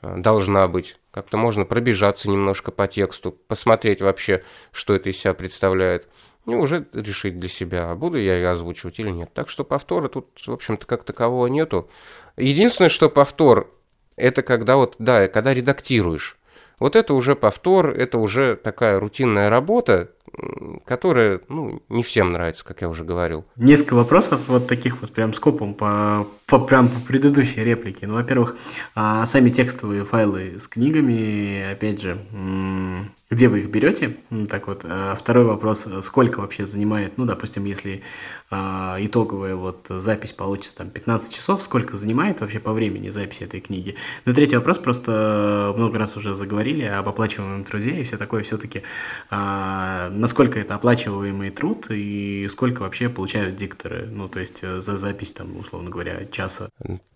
э, 0.02 0.18
должна 0.18 0.68
быть. 0.68 0.98
Как-то 1.12 1.38
можно 1.38 1.64
пробежаться 1.66 2.30
немножко 2.30 2.72
по 2.72 2.88
тексту, 2.88 3.32
посмотреть 3.32 4.02
вообще, 4.02 4.44
что 4.72 4.94
это 4.94 5.10
из 5.10 5.18
себя 5.18 5.34
представляет. 5.34 6.10
И 6.46 6.54
уже 6.54 6.86
решить 6.94 7.40
для 7.40 7.50
себя, 7.50 7.94
буду 7.96 8.18
я 8.18 8.36
ее 8.36 8.50
озвучивать 8.50 9.00
или 9.00 9.10
нет. 9.10 9.34
Так 9.34 9.50
что 9.50 9.64
повтора 9.64 10.10
тут, 10.10 10.28
в 10.46 10.52
общем-то, 10.52 10.86
как 10.86 11.04
такового 11.04 11.48
нету. 11.48 11.90
Единственное, 12.38 12.90
что 12.90 13.10
повтор, 13.10 13.74
это 14.16 14.42
когда 14.42 14.76
вот, 14.76 14.96
да, 15.00 15.28
когда 15.28 15.54
редактируешь. 15.54 16.38
Вот 16.80 16.96
это 16.96 17.14
уже 17.14 17.36
повтор, 17.36 17.90
это 17.90 18.20
уже 18.20 18.56
такая 18.56 19.00
рутинная 19.00 19.50
работа, 19.50 20.12
которая, 20.86 21.42
ну, 21.50 21.82
не 21.90 22.04
всем 22.04 22.32
нравится, 22.32 22.64
как 22.64 22.82
я 22.82 22.90
уже 22.90 23.04
говорил. 23.04 23.46
Несколько 23.56 23.96
вопросов 23.96 24.42
вот 24.48 24.68
таких 24.68 25.02
вот 25.02 25.12
прям 25.12 25.34
скопом 25.34 25.74
по, 25.74 26.28
по 26.46 26.60
прям 26.60 26.90
по 26.90 27.00
предыдущей 27.00 27.64
реплике. 27.64 28.06
Ну, 28.06 28.16
во-первых, 28.16 28.58
а, 28.94 29.26
сами 29.26 29.50
текстовые 29.50 30.06
файлы 30.06 30.60
с 30.60 30.68
книгами, 30.68 31.72
опять 31.72 32.02
же, 32.02 32.20
где 33.30 33.50
вы 33.50 33.60
их 33.60 33.70
берете? 33.70 34.18
Так 34.50 34.68
вот, 34.68 34.82
а 34.84 35.14
второй 35.16 35.44
вопрос, 35.44 35.86
сколько 36.04 36.40
вообще 36.40 36.66
занимает, 36.66 37.18
ну, 37.18 37.26
допустим, 37.26 37.66
если 37.66 38.02
а, 38.50 38.98
итоговая 39.00 39.56
вот 39.56 39.88
запись 39.90 40.32
получится 40.32 40.78
там 40.78 40.90
15 40.90 41.34
часов, 41.34 41.62
сколько 41.62 41.98
занимает 41.98 42.40
вообще 42.40 42.60
по 42.60 42.72
времени 42.72 43.10
записи 43.10 43.44
этой 43.44 43.60
книги? 43.60 43.96
Ну, 44.24 44.34
третий 44.34 44.56
вопрос, 44.56 44.78
просто 44.78 45.74
много 45.76 46.00
раз 46.00 46.16
уже 46.16 46.36
заговорили 46.36 46.86
об 46.86 47.10
оплачиваемом 47.10 47.66
труде 47.66 47.92
и 47.98 48.04
все 48.04 48.18
такое, 48.18 48.44
все-таки 48.44 48.84
а, 49.30 50.10
насколько 50.10 50.58
это 50.60 50.76
оплачиваемый 50.76 51.50
труд 51.50 51.88
и 51.90 52.48
сколько 52.50 52.82
вообще 52.84 53.10
получают 53.10 53.58
дикторы, 53.58 54.06
ну, 54.06 54.30
то 54.30 54.40
есть 54.40 54.62
за 54.62 54.98
запись 54.98 55.34
там, 55.34 55.58
условно 55.58 55.90
говоря, 55.90 56.26
часа? 56.32 56.70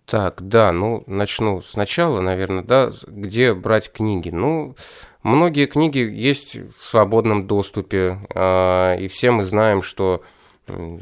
Так, 0.05 0.41
да, 0.41 0.73
ну, 0.73 1.05
начну 1.07 1.61
сначала, 1.61 2.19
наверное, 2.19 2.63
да, 2.63 2.91
где 3.07 3.53
брать 3.53 3.93
книги? 3.93 4.29
Ну, 4.29 4.75
многие 5.23 5.65
книги 5.65 5.99
есть 5.99 6.55
в 6.55 6.83
свободном 6.83 7.47
доступе, 7.47 8.19
и 8.33 9.07
все 9.09 9.31
мы 9.31 9.43
знаем, 9.43 9.81
что 9.81 10.23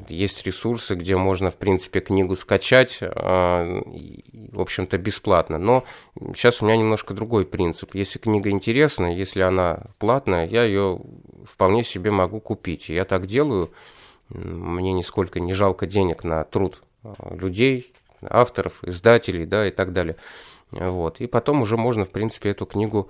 есть 0.08 0.46
ресурсы, 0.46 0.96
где 0.96 1.16
можно, 1.16 1.52
в 1.52 1.58
принципе, 1.58 2.00
книгу 2.00 2.36
скачать, 2.36 3.00
а, 3.02 3.84
в 4.34 4.60
общем-то, 4.60 4.98
бесплатно. 4.98 5.58
Но 5.58 5.84
сейчас 6.36 6.62
у 6.62 6.66
меня 6.66 6.78
немножко 6.78 7.14
другой 7.14 7.46
принцип. 7.46 7.96
Если 7.96 8.20
книга 8.20 8.50
интересная, 8.50 9.14
если 9.14 9.42
она 9.42 9.84
платная, 9.98 10.48
я 10.48 10.64
ее 10.64 11.02
вполне 11.46 11.84
себе 11.84 12.12
могу 12.12 12.40
купить. 12.40 12.90
я 12.90 13.06
так 13.06 13.26
делаю. 13.28 13.72
Мне 14.30 14.94
нисколько 14.94 15.40
не 15.40 15.54
жалко 15.54 15.88
денег 15.88 16.24
на 16.24 16.44
труд 16.44 16.82
а, 17.04 17.36
людей, 17.36 17.94
авторов, 18.22 18.84
издателей, 18.84 19.46
да, 19.46 19.68
и 19.68 19.72
так 19.72 19.94
далее. 19.94 20.16
Вот. 20.72 21.20
И 21.20 21.28
потом 21.28 21.62
уже 21.62 21.78
можно, 21.78 22.06
в 22.06 22.12
принципе, 22.12 22.50
эту 22.50 22.66
книгу 22.66 23.10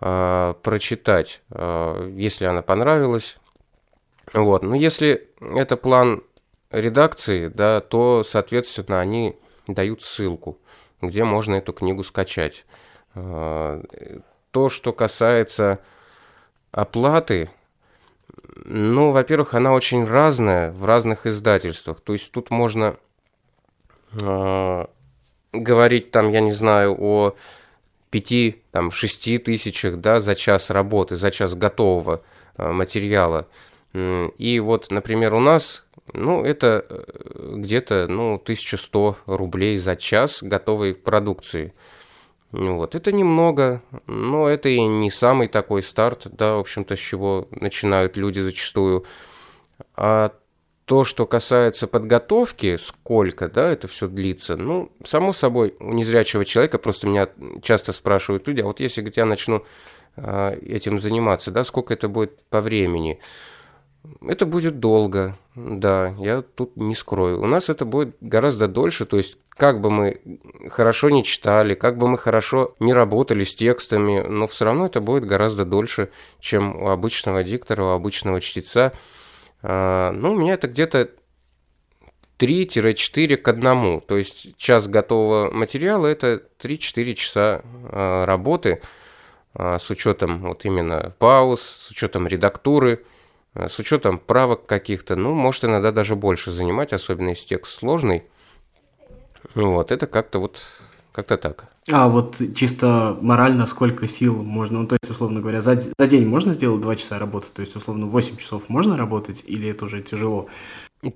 прочитать. 0.00 1.42
Э, 1.50 2.10
если 2.14 2.44
она 2.44 2.62
понравилась, 2.62 3.38
вот. 4.32 4.62
Но 4.62 4.74
если 4.74 5.28
это 5.40 5.76
план 5.76 6.22
редакции, 6.70 7.48
да, 7.48 7.80
то, 7.80 8.22
соответственно, 8.22 9.00
они 9.00 9.36
дают 9.66 10.02
ссылку, 10.02 10.58
где 11.00 11.24
можно 11.24 11.56
эту 11.56 11.72
книгу 11.72 12.02
скачать. 12.02 12.64
А, 13.14 13.82
то, 14.50 14.68
что 14.68 14.92
касается 14.92 15.80
оплаты, 16.70 17.50
ну, 18.64 19.12
во-первых, 19.12 19.54
она 19.54 19.72
очень 19.72 20.04
разная 20.04 20.72
в 20.72 20.84
разных 20.84 21.26
издательствах. 21.26 22.00
То 22.00 22.12
есть 22.12 22.32
тут 22.32 22.50
можно 22.50 22.96
э, 24.12 24.86
говорить, 25.52 26.10
там, 26.10 26.28
я 26.28 26.40
не 26.40 26.52
знаю, 26.52 26.96
о 26.98 27.34
пяти, 28.10 28.62
там, 28.72 28.90
шести 28.90 29.38
тысячах, 29.38 29.98
да, 29.98 30.20
за 30.20 30.34
час 30.34 30.70
работы, 30.70 31.16
за 31.16 31.30
час 31.30 31.54
готового 31.54 32.22
э, 32.56 32.70
материала. 32.70 33.46
И 33.94 34.60
вот, 34.62 34.90
например, 34.90 35.34
у 35.34 35.40
нас, 35.40 35.84
ну, 36.12 36.44
это 36.44 36.84
э, 36.88 37.54
где-то, 37.56 38.06
ну, 38.08 38.34
1100 38.34 39.16
рублей 39.26 39.76
за 39.78 39.96
час 39.96 40.42
готовой 40.42 40.94
продукции. 40.94 41.72
Вот, 42.50 42.94
это 42.94 43.12
немного, 43.12 43.82
но 44.06 44.48
это 44.48 44.70
и 44.70 44.80
не 44.80 45.10
самый 45.10 45.48
такой 45.48 45.82
старт, 45.82 46.28
да, 46.30 46.56
в 46.56 46.60
общем-то, 46.60 46.96
с 46.96 46.98
чего 46.98 47.46
начинают 47.50 48.16
люди 48.16 48.40
зачастую. 48.40 49.04
А 49.96 50.32
то, 50.88 51.04
что 51.04 51.26
касается 51.26 51.86
подготовки, 51.86 52.76
сколько, 52.76 53.48
да, 53.48 53.70
это 53.70 53.86
все 53.88 54.08
длится, 54.08 54.56
ну, 54.56 54.90
само 55.04 55.34
собой, 55.34 55.74
у 55.80 55.92
незрячего 55.92 56.46
человека, 56.46 56.78
просто 56.78 57.06
меня 57.06 57.28
часто 57.62 57.92
спрашивают 57.92 58.48
люди, 58.48 58.62
а 58.62 58.64
вот 58.64 58.80
если, 58.80 59.02
говорит, 59.02 59.18
я 59.18 59.26
начну 59.26 59.66
а, 60.16 60.56
этим 60.56 60.98
заниматься, 60.98 61.50
да, 61.50 61.64
сколько 61.64 61.92
это 61.92 62.08
будет 62.08 62.42
по 62.48 62.62
времени? 62.62 63.20
Это 64.22 64.46
будет 64.46 64.80
долго, 64.80 65.36
да, 65.54 66.14
я 66.18 66.40
тут 66.40 66.74
не 66.76 66.94
скрою. 66.94 67.42
У 67.42 67.46
нас 67.46 67.68
это 67.68 67.84
будет 67.84 68.16
гораздо 68.22 68.66
дольше, 68.66 69.04
то 69.04 69.18
есть 69.18 69.36
как 69.50 69.82
бы 69.82 69.90
мы 69.90 70.22
хорошо 70.70 71.10
не 71.10 71.22
читали, 71.22 71.74
как 71.74 71.98
бы 71.98 72.08
мы 72.08 72.16
хорошо 72.16 72.74
не 72.80 72.94
работали 72.94 73.44
с 73.44 73.54
текстами, 73.54 74.26
но 74.26 74.46
все 74.46 74.64
равно 74.64 74.86
это 74.86 75.02
будет 75.02 75.26
гораздо 75.26 75.66
дольше, 75.66 76.08
чем 76.40 76.82
у 76.82 76.88
обычного 76.88 77.44
диктора, 77.44 77.84
у 77.84 77.88
обычного 77.88 78.40
чтеца. 78.40 78.94
А, 79.62 80.12
ну, 80.12 80.32
у 80.32 80.38
меня 80.38 80.54
это 80.54 80.68
где-то 80.68 81.10
3-4 82.38 83.36
к 83.36 83.48
одному. 83.48 84.00
То 84.00 84.16
есть 84.16 84.56
час 84.56 84.86
готового 84.86 85.50
материала– 85.50 86.06
это 86.08 86.42
3-4 86.60 87.14
часа 87.14 87.62
а, 87.64 88.26
работы 88.26 88.80
а, 89.54 89.78
с 89.78 89.90
учетом 89.90 90.42
вот 90.42 90.64
именно 90.64 91.14
пауз, 91.18 91.60
с 91.60 91.90
учетом 91.90 92.26
редактуры, 92.26 93.04
с 93.54 93.78
учетом 93.78 94.18
правок 94.18 94.66
каких-то. 94.66 95.16
Ну, 95.16 95.34
может 95.34 95.64
иногда 95.64 95.90
даже 95.90 96.14
больше 96.14 96.52
занимать, 96.52 96.92
особенно 96.92 97.30
если 97.30 97.48
текст 97.48 97.78
сложный. 97.78 98.24
Вот, 99.54 99.90
это 99.90 100.06
как-то 100.06 100.38
вот 100.38 100.62
как-то 101.12 101.36
так. 101.36 101.66
А 101.90 102.08
вот 102.08 102.36
чисто 102.54 103.16
морально 103.20 103.66
сколько 103.66 104.06
сил 104.06 104.42
можно, 104.42 104.80
ну 104.80 104.86
то 104.86 104.96
есть, 105.00 105.10
условно 105.10 105.40
говоря, 105.40 105.62
за, 105.62 105.76
за 105.76 106.06
день 106.06 106.26
можно 106.26 106.52
сделать 106.52 106.82
2 106.82 106.96
часа 106.96 107.18
работы? 107.18 107.46
То 107.52 107.60
есть, 107.60 107.74
условно, 107.76 108.06
8 108.06 108.36
часов 108.36 108.68
можно 108.68 108.96
работать 108.96 109.42
или 109.46 109.70
это 109.70 109.86
уже 109.86 110.02
тяжело? 110.02 110.48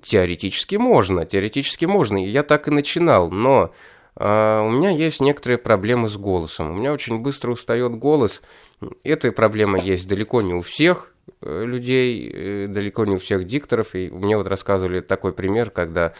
Теоретически 0.01 0.75
можно, 0.75 1.25
теоретически 1.25 1.85
можно. 1.85 2.17
Я 2.17 2.43
так 2.43 2.67
и 2.67 2.71
начинал, 2.71 3.29
но 3.29 3.71
э, 4.15 4.59
у 4.61 4.71
меня 4.71 4.89
есть 4.89 5.21
некоторые 5.21 5.57
проблемы 5.57 6.07
с 6.07 6.17
голосом. 6.17 6.71
У 6.71 6.73
меня 6.73 6.91
очень 6.93 7.19
быстро 7.19 7.51
устает 7.51 7.95
голос. 7.95 8.41
Эта 9.03 9.31
проблема 9.31 9.77
есть 9.77 10.07
далеко 10.07 10.41
не 10.41 10.53
у 10.53 10.61
всех 10.61 11.13
э, 11.41 11.65
людей, 11.65 12.31
э, 12.33 12.67
далеко 12.67 13.05
не 13.05 13.15
у 13.15 13.19
всех 13.19 13.45
дикторов. 13.45 13.93
И 13.93 14.09
мне 14.09 14.37
вот 14.37 14.47
рассказывали 14.47 15.01
такой 15.01 15.33
пример, 15.33 15.69
когда 15.69 16.13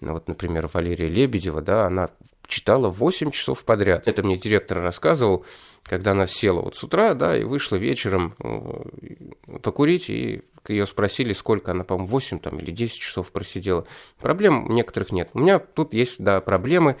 ну, 0.00 0.12
вот, 0.12 0.28
например, 0.28 0.70
Валерия 0.72 1.08
Лебедева, 1.08 1.60
да, 1.60 1.86
она 1.86 2.10
читала 2.48 2.88
8 2.88 3.30
часов 3.30 3.62
подряд. 3.64 4.08
Это 4.08 4.24
мне 4.24 4.36
директор 4.36 4.80
рассказывал, 4.80 5.44
когда 5.84 6.12
она 6.12 6.26
села 6.26 6.62
вот 6.62 6.74
с 6.74 6.82
утра, 6.82 7.14
да, 7.14 7.36
и 7.36 7.44
вышла 7.44 7.76
вечером 7.76 8.34
э, 8.42 9.58
покурить, 9.62 10.10
и 10.10 10.42
ее 10.66 10.86
спросили, 10.86 11.32
сколько 11.32 11.70
она, 11.70 11.84
по-моему, 11.84 12.08
8 12.08 12.40
там, 12.40 12.58
или 12.58 12.70
10 12.70 12.98
часов 12.98 13.30
просидела. 13.30 13.86
Проблем 14.18 14.68
некоторых 14.70 15.12
нет. 15.12 15.30
У 15.34 15.38
меня 15.38 15.58
тут 15.58 15.94
есть, 15.94 16.16
да, 16.18 16.40
проблемы. 16.40 16.96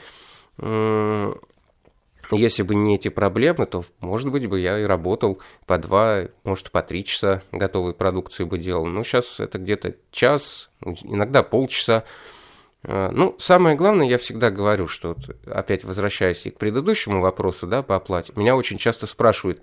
Если 2.30 2.62
бы 2.62 2.74
не 2.74 2.96
эти 2.96 3.08
проблемы, 3.08 3.64
то, 3.64 3.84
может 4.00 4.30
быть, 4.30 4.46
бы 4.46 4.60
я 4.60 4.78
и 4.78 4.84
работал 4.84 5.40
по 5.66 5.78
два, 5.78 6.24
может, 6.44 6.70
по 6.70 6.82
три 6.82 7.04
часа 7.04 7.42
готовой 7.52 7.94
продукции 7.94 8.44
бы 8.44 8.58
делал. 8.58 8.84
Но 8.84 9.02
сейчас 9.02 9.40
это 9.40 9.58
где-то 9.58 9.96
час, 10.10 10.70
иногда 10.82 11.42
полчаса. 11.42 12.04
А, 12.84 13.10
ну, 13.10 13.34
самое 13.38 13.76
главное, 13.76 14.06
я 14.06 14.18
всегда 14.18 14.50
говорю, 14.50 14.86
что 14.86 15.08
вот, 15.08 15.36
опять 15.46 15.84
возвращаясь 15.84 16.46
и 16.46 16.50
к 16.50 16.58
предыдущему 16.58 17.20
вопросу, 17.20 17.66
да, 17.66 17.82
по 17.82 17.96
оплате, 17.96 18.32
меня 18.36 18.56
очень 18.56 18.78
часто 18.78 19.06
спрашивают, 19.06 19.60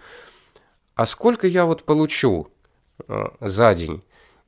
а 0.96 1.06
сколько 1.06 1.48
я 1.48 1.66
вот 1.66 1.84
получу 1.84 2.50
э, 3.08 3.26
за 3.42 3.76
день? 3.76 4.04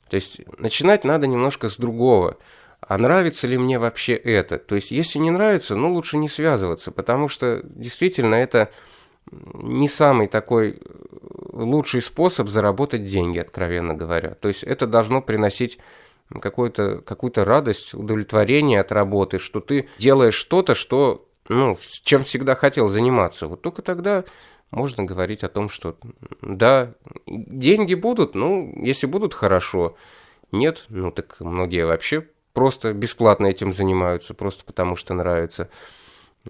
То 0.10 0.16
есть 0.16 0.42
начинать 0.58 1.04
надо 1.04 1.28
немножко 1.28 1.68
с 1.68 1.78
другого. 1.78 2.38
А 2.80 2.98
нравится 2.98 3.48
ли 3.48 3.58
мне 3.58 3.80
вообще 3.80 4.14
это? 4.14 4.58
То 4.58 4.76
есть 4.76 4.92
если 4.92 5.20
не 5.20 5.32
нравится, 5.32 5.76
ну 5.76 5.92
лучше 5.92 6.18
не 6.18 6.30
связываться, 6.30 6.92
потому 6.92 7.28
что 7.28 7.62
действительно 7.64 8.36
это 8.36 8.72
не 9.32 9.90
самый 9.90 10.28
такой 10.28 10.80
лучший 11.52 12.02
способ 12.02 12.48
заработать 12.48 13.04
деньги, 13.04 13.40
откровенно 13.40 13.94
говоря. 13.94 14.36
То 14.36 14.48
есть 14.48 14.64
это 14.64 14.88
должно 14.88 15.22
приносить 15.22 15.80
какую-то 16.30 17.00
какую 17.00 17.32
радость, 17.36 17.94
удовлетворение 17.94 18.80
от 18.80 18.92
работы, 18.92 19.40
что 19.40 19.60
ты 19.60 19.90
делаешь 19.98 20.36
что-то, 20.36 20.76
что, 20.76 21.28
ну, 21.50 21.78
чем 22.04 22.24
всегда 22.24 22.56
хотел 22.56 22.88
заниматься. 22.88 23.48
Вот 23.48 23.62
только 23.62 23.82
тогда 23.82 24.24
можно 24.72 25.06
говорить 25.06 25.44
о 25.44 25.50
том, 25.50 25.70
что 25.70 25.98
да, 26.42 26.94
деньги 27.26 27.96
будут, 27.96 28.36
ну, 28.36 28.74
если 28.78 29.08
будут, 29.08 29.34
хорошо. 29.34 29.96
Нет, 30.52 30.86
ну 30.90 31.12
так 31.12 31.38
многие 31.40 31.86
вообще 31.86 32.26
просто 32.54 32.94
бесплатно 32.94 33.48
этим 33.48 33.72
занимаются, 33.72 34.34
просто 34.34 34.66
потому 34.66 34.96
что 34.96 35.14
нравится. 35.14 35.70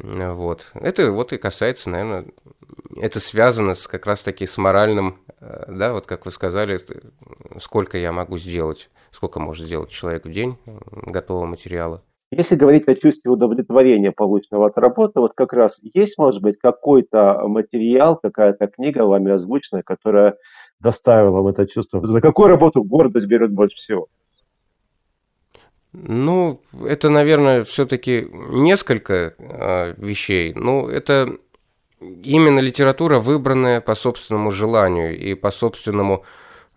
Вот. 0.04 0.72
Это 0.76 1.12
вот 1.12 1.34
и 1.34 1.38
касается, 1.38 1.90
наверное, 1.90 2.26
это 2.96 3.20
связано 3.20 3.74
с, 3.74 3.88
как 3.88 4.06
раз-таки 4.06 4.46
с 4.46 4.58
моральным, 4.58 5.20
э, 5.40 5.66
да, 5.68 5.94
вот 5.94 6.08
как 6.08 6.26
вы 6.26 6.32
сказали, 6.32 6.80
сколько 7.60 7.98
я 7.98 8.12
могу 8.12 8.38
сделать 8.38 8.90
сколько 9.12 9.40
может 9.40 9.66
сделать 9.66 9.90
человек 9.90 10.26
в 10.26 10.30
день 10.30 10.58
готового 10.92 11.46
материала. 11.46 12.04
Если 12.30 12.56
говорить 12.56 12.88
о 12.90 12.96
чувстве 12.96 13.32
удовлетворения, 13.32 14.12
полученного 14.12 14.68
от 14.68 14.78
работы, 14.78 15.22
вот 15.22 15.32
как 15.34 15.54
раз 15.54 15.80
есть, 15.82 16.18
может 16.18 16.42
быть, 16.42 16.58
какой-то 16.58 17.48
материал, 17.48 18.18
какая-то 18.18 18.68
книга 18.68 19.06
вами 19.06 19.32
озвученная, 19.32 19.82
которая 19.82 20.36
доставила 20.80 21.32
вам 21.32 21.48
это 21.48 21.66
чувство? 21.66 22.06
За 22.06 22.20
какую 22.20 22.50
работу 22.50 22.84
гордость 22.84 23.28
берет 23.28 23.54
больше 23.54 23.78
всего? 23.78 24.08
Ну, 26.04 26.62
это, 26.86 27.10
наверное, 27.10 27.64
все-таки 27.64 28.28
несколько 28.32 29.34
э, 29.38 29.94
вещей. 29.98 30.54
Ну, 30.54 30.88
это 30.88 31.38
именно 32.00 32.60
литература, 32.60 33.20
выбранная 33.20 33.82
по 33.82 33.96
собственному 33.96 34.52
желанию 34.52 35.18
и 35.18 35.34
по 35.34 35.52
собственному 35.52 36.24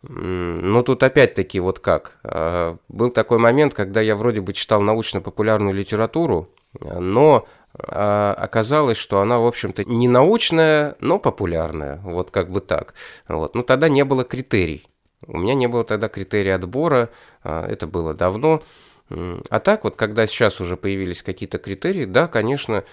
ну, 0.03 0.83
тут 0.83 1.03
опять-таки 1.03 1.61
вот 1.61 1.79
как. 1.79 2.19
А, 2.25 2.79
был 2.89 3.11
такой 3.11 3.39
момент, 3.39 3.75
когда 3.75 4.01
я 4.01 4.17
вроде 4.17 4.41
бы 4.41 4.55
читал 4.55 4.81
научно-популярную 4.81 5.75
литературу, 5.75 6.49
но 6.81 7.47
а, 7.75 8.33
оказалось, 8.33 8.97
что 8.97 9.21
она, 9.21 9.39
в 9.39 9.47
общем-то, 9.47 9.85
не 9.85 10.09
научная, 10.09 10.97
но 11.01 11.19
популярная. 11.19 12.01
Вот 12.03 12.31
как 12.31 12.51
бы 12.51 12.63
так. 12.63 12.95
Вот. 13.29 13.55
Ну, 13.55 13.63
тогда 13.63 13.91
не 13.91 14.05
было 14.05 14.25
критерий. 14.25 14.87
У 15.27 15.37
меня 15.37 15.53
не 15.53 15.67
было 15.67 15.85
тогда 15.85 16.09
критерия 16.09 16.55
отбора, 16.55 17.11
это 17.45 17.87
было 17.87 18.15
давно. 18.15 18.63
А 19.11 19.61
так 19.61 19.85
вот, 19.85 19.97
когда 19.97 20.27
сейчас 20.27 20.61
уже 20.61 20.77
появились 20.77 21.23
какие-то 21.23 21.59
критерии, 21.59 22.05
да, 22.05 22.29
конечно, 22.29 22.85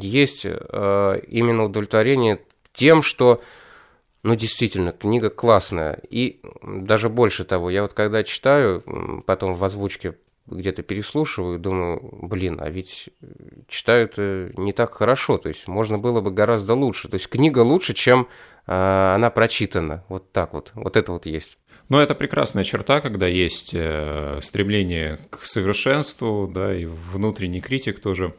есть 0.00 0.44
именно 0.44 1.64
удовлетворение 1.64 2.40
тем, 2.72 3.02
что 3.02 3.40
ну, 4.22 4.36
действительно, 4.36 4.92
книга 4.92 5.30
классная. 5.30 5.98
И 6.08 6.40
даже 6.62 7.08
больше 7.08 7.44
того, 7.44 7.70
я 7.70 7.82
вот 7.82 7.92
когда 7.92 8.22
читаю, 8.22 8.82
потом 9.26 9.54
в 9.54 9.64
озвучке 9.64 10.16
где-то 10.46 10.82
переслушиваю, 10.82 11.58
думаю, 11.58 12.00
блин, 12.22 12.58
а 12.60 12.68
ведь 12.68 13.10
читают 13.68 14.18
не 14.18 14.72
так 14.72 14.94
хорошо, 14.94 15.38
то 15.38 15.48
есть 15.48 15.68
можно 15.68 15.98
было 15.98 16.20
бы 16.20 16.30
гораздо 16.30 16.74
лучше. 16.74 17.08
То 17.08 17.14
есть 17.14 17.28
книга 17.28 17.60
лучше, 17.60 17.94
чем 17.94 18.28
э, 18.66 19.14
она 19.14 19.30
прочитана. 19.30 20.04
Вот 20.08 20.32
так 20.32 20.52
вот. 20.52 20.72
Вот 20.74 20.96
это 20.96 21.12
вот 21.12 21.26
есть. 21.26 21.58
Но 21.88 22.00
это 22.00 22.14
прекрасная 22.14 22.64
черта, 22.64 23.00
когда 23.00 23.26
есть 23.26 23.72
э, 23.74 24.38
стремление 24.42 25.18
к 25.30 25.44
совершенству, 25.44 26.50
да, 26.52 26.74
и 26.74 26.86
внутренний 26.86 27.60
критик 27.60 28.00
тоже. 28.00 28.34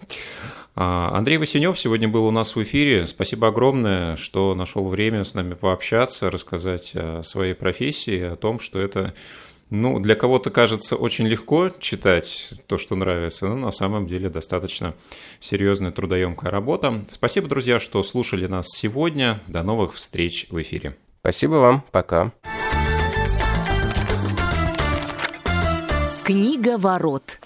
А, 0.75 1.11
Андрей 1.15 1.37
Васенев 1.37 1.79
сегодня 1.79 2.07
был 2.07 2.25
у 2.25 2.31
нас 2.31 2.55
в 2.55 2.63
эфире. 2.63 3.05
Спасибо 3.05 3.49
огромное, 3.49 4.15
что 4.15 4.55
нашел 4.55 4.87
время 4.87 5.23
с 5.23 5.35
нами 5.35 5.53
пообщаться, 5.53 6.31
рассказать 6.31 6.93
о 6.95 7.21
своей 7.23 7.53
профессии, 7.53 8.21
о 8.21 8.35
том, 8.35 8.59
что 8.59 8.79
это 8.79 9.13
ну, 9.69 9.99
для 9.99 10.15
кого-то 10.15 10.51
кажется 10.51 10.95
очень 10.95 11.27
легко 11.27 11.69
читать 11.79 12.53
то, 12.67 12.77
что 12.77 12.95
нравится, 12.95 13.47
но 13.47 13.55
на 13.55 13.71
самом 13.71 14.07
деле 14.07 14.29
достаточно 14.29 14.93
серьезная 15.39 15.91
трудоемкая 15.91 16.51
работа. 16.51 17.05
Спасибо, 17.09 17.47
друзья, 17.47 17.79
что 17.79 18.03
слушали 18.03 18.45
нас 18.47 18.67
сегодня. 18.69 19.41
До 19.47 19.63
новых 19.63 19.95
встреч 19.95 20.47
в 20.49 20.61
эфире. 20.61 20.95
Спасибо 21.21 21.55
вам. 21.55 21.83
Пока. 21.91 22.31
Книга 26.23 26.77
ворот. 26.77 27.41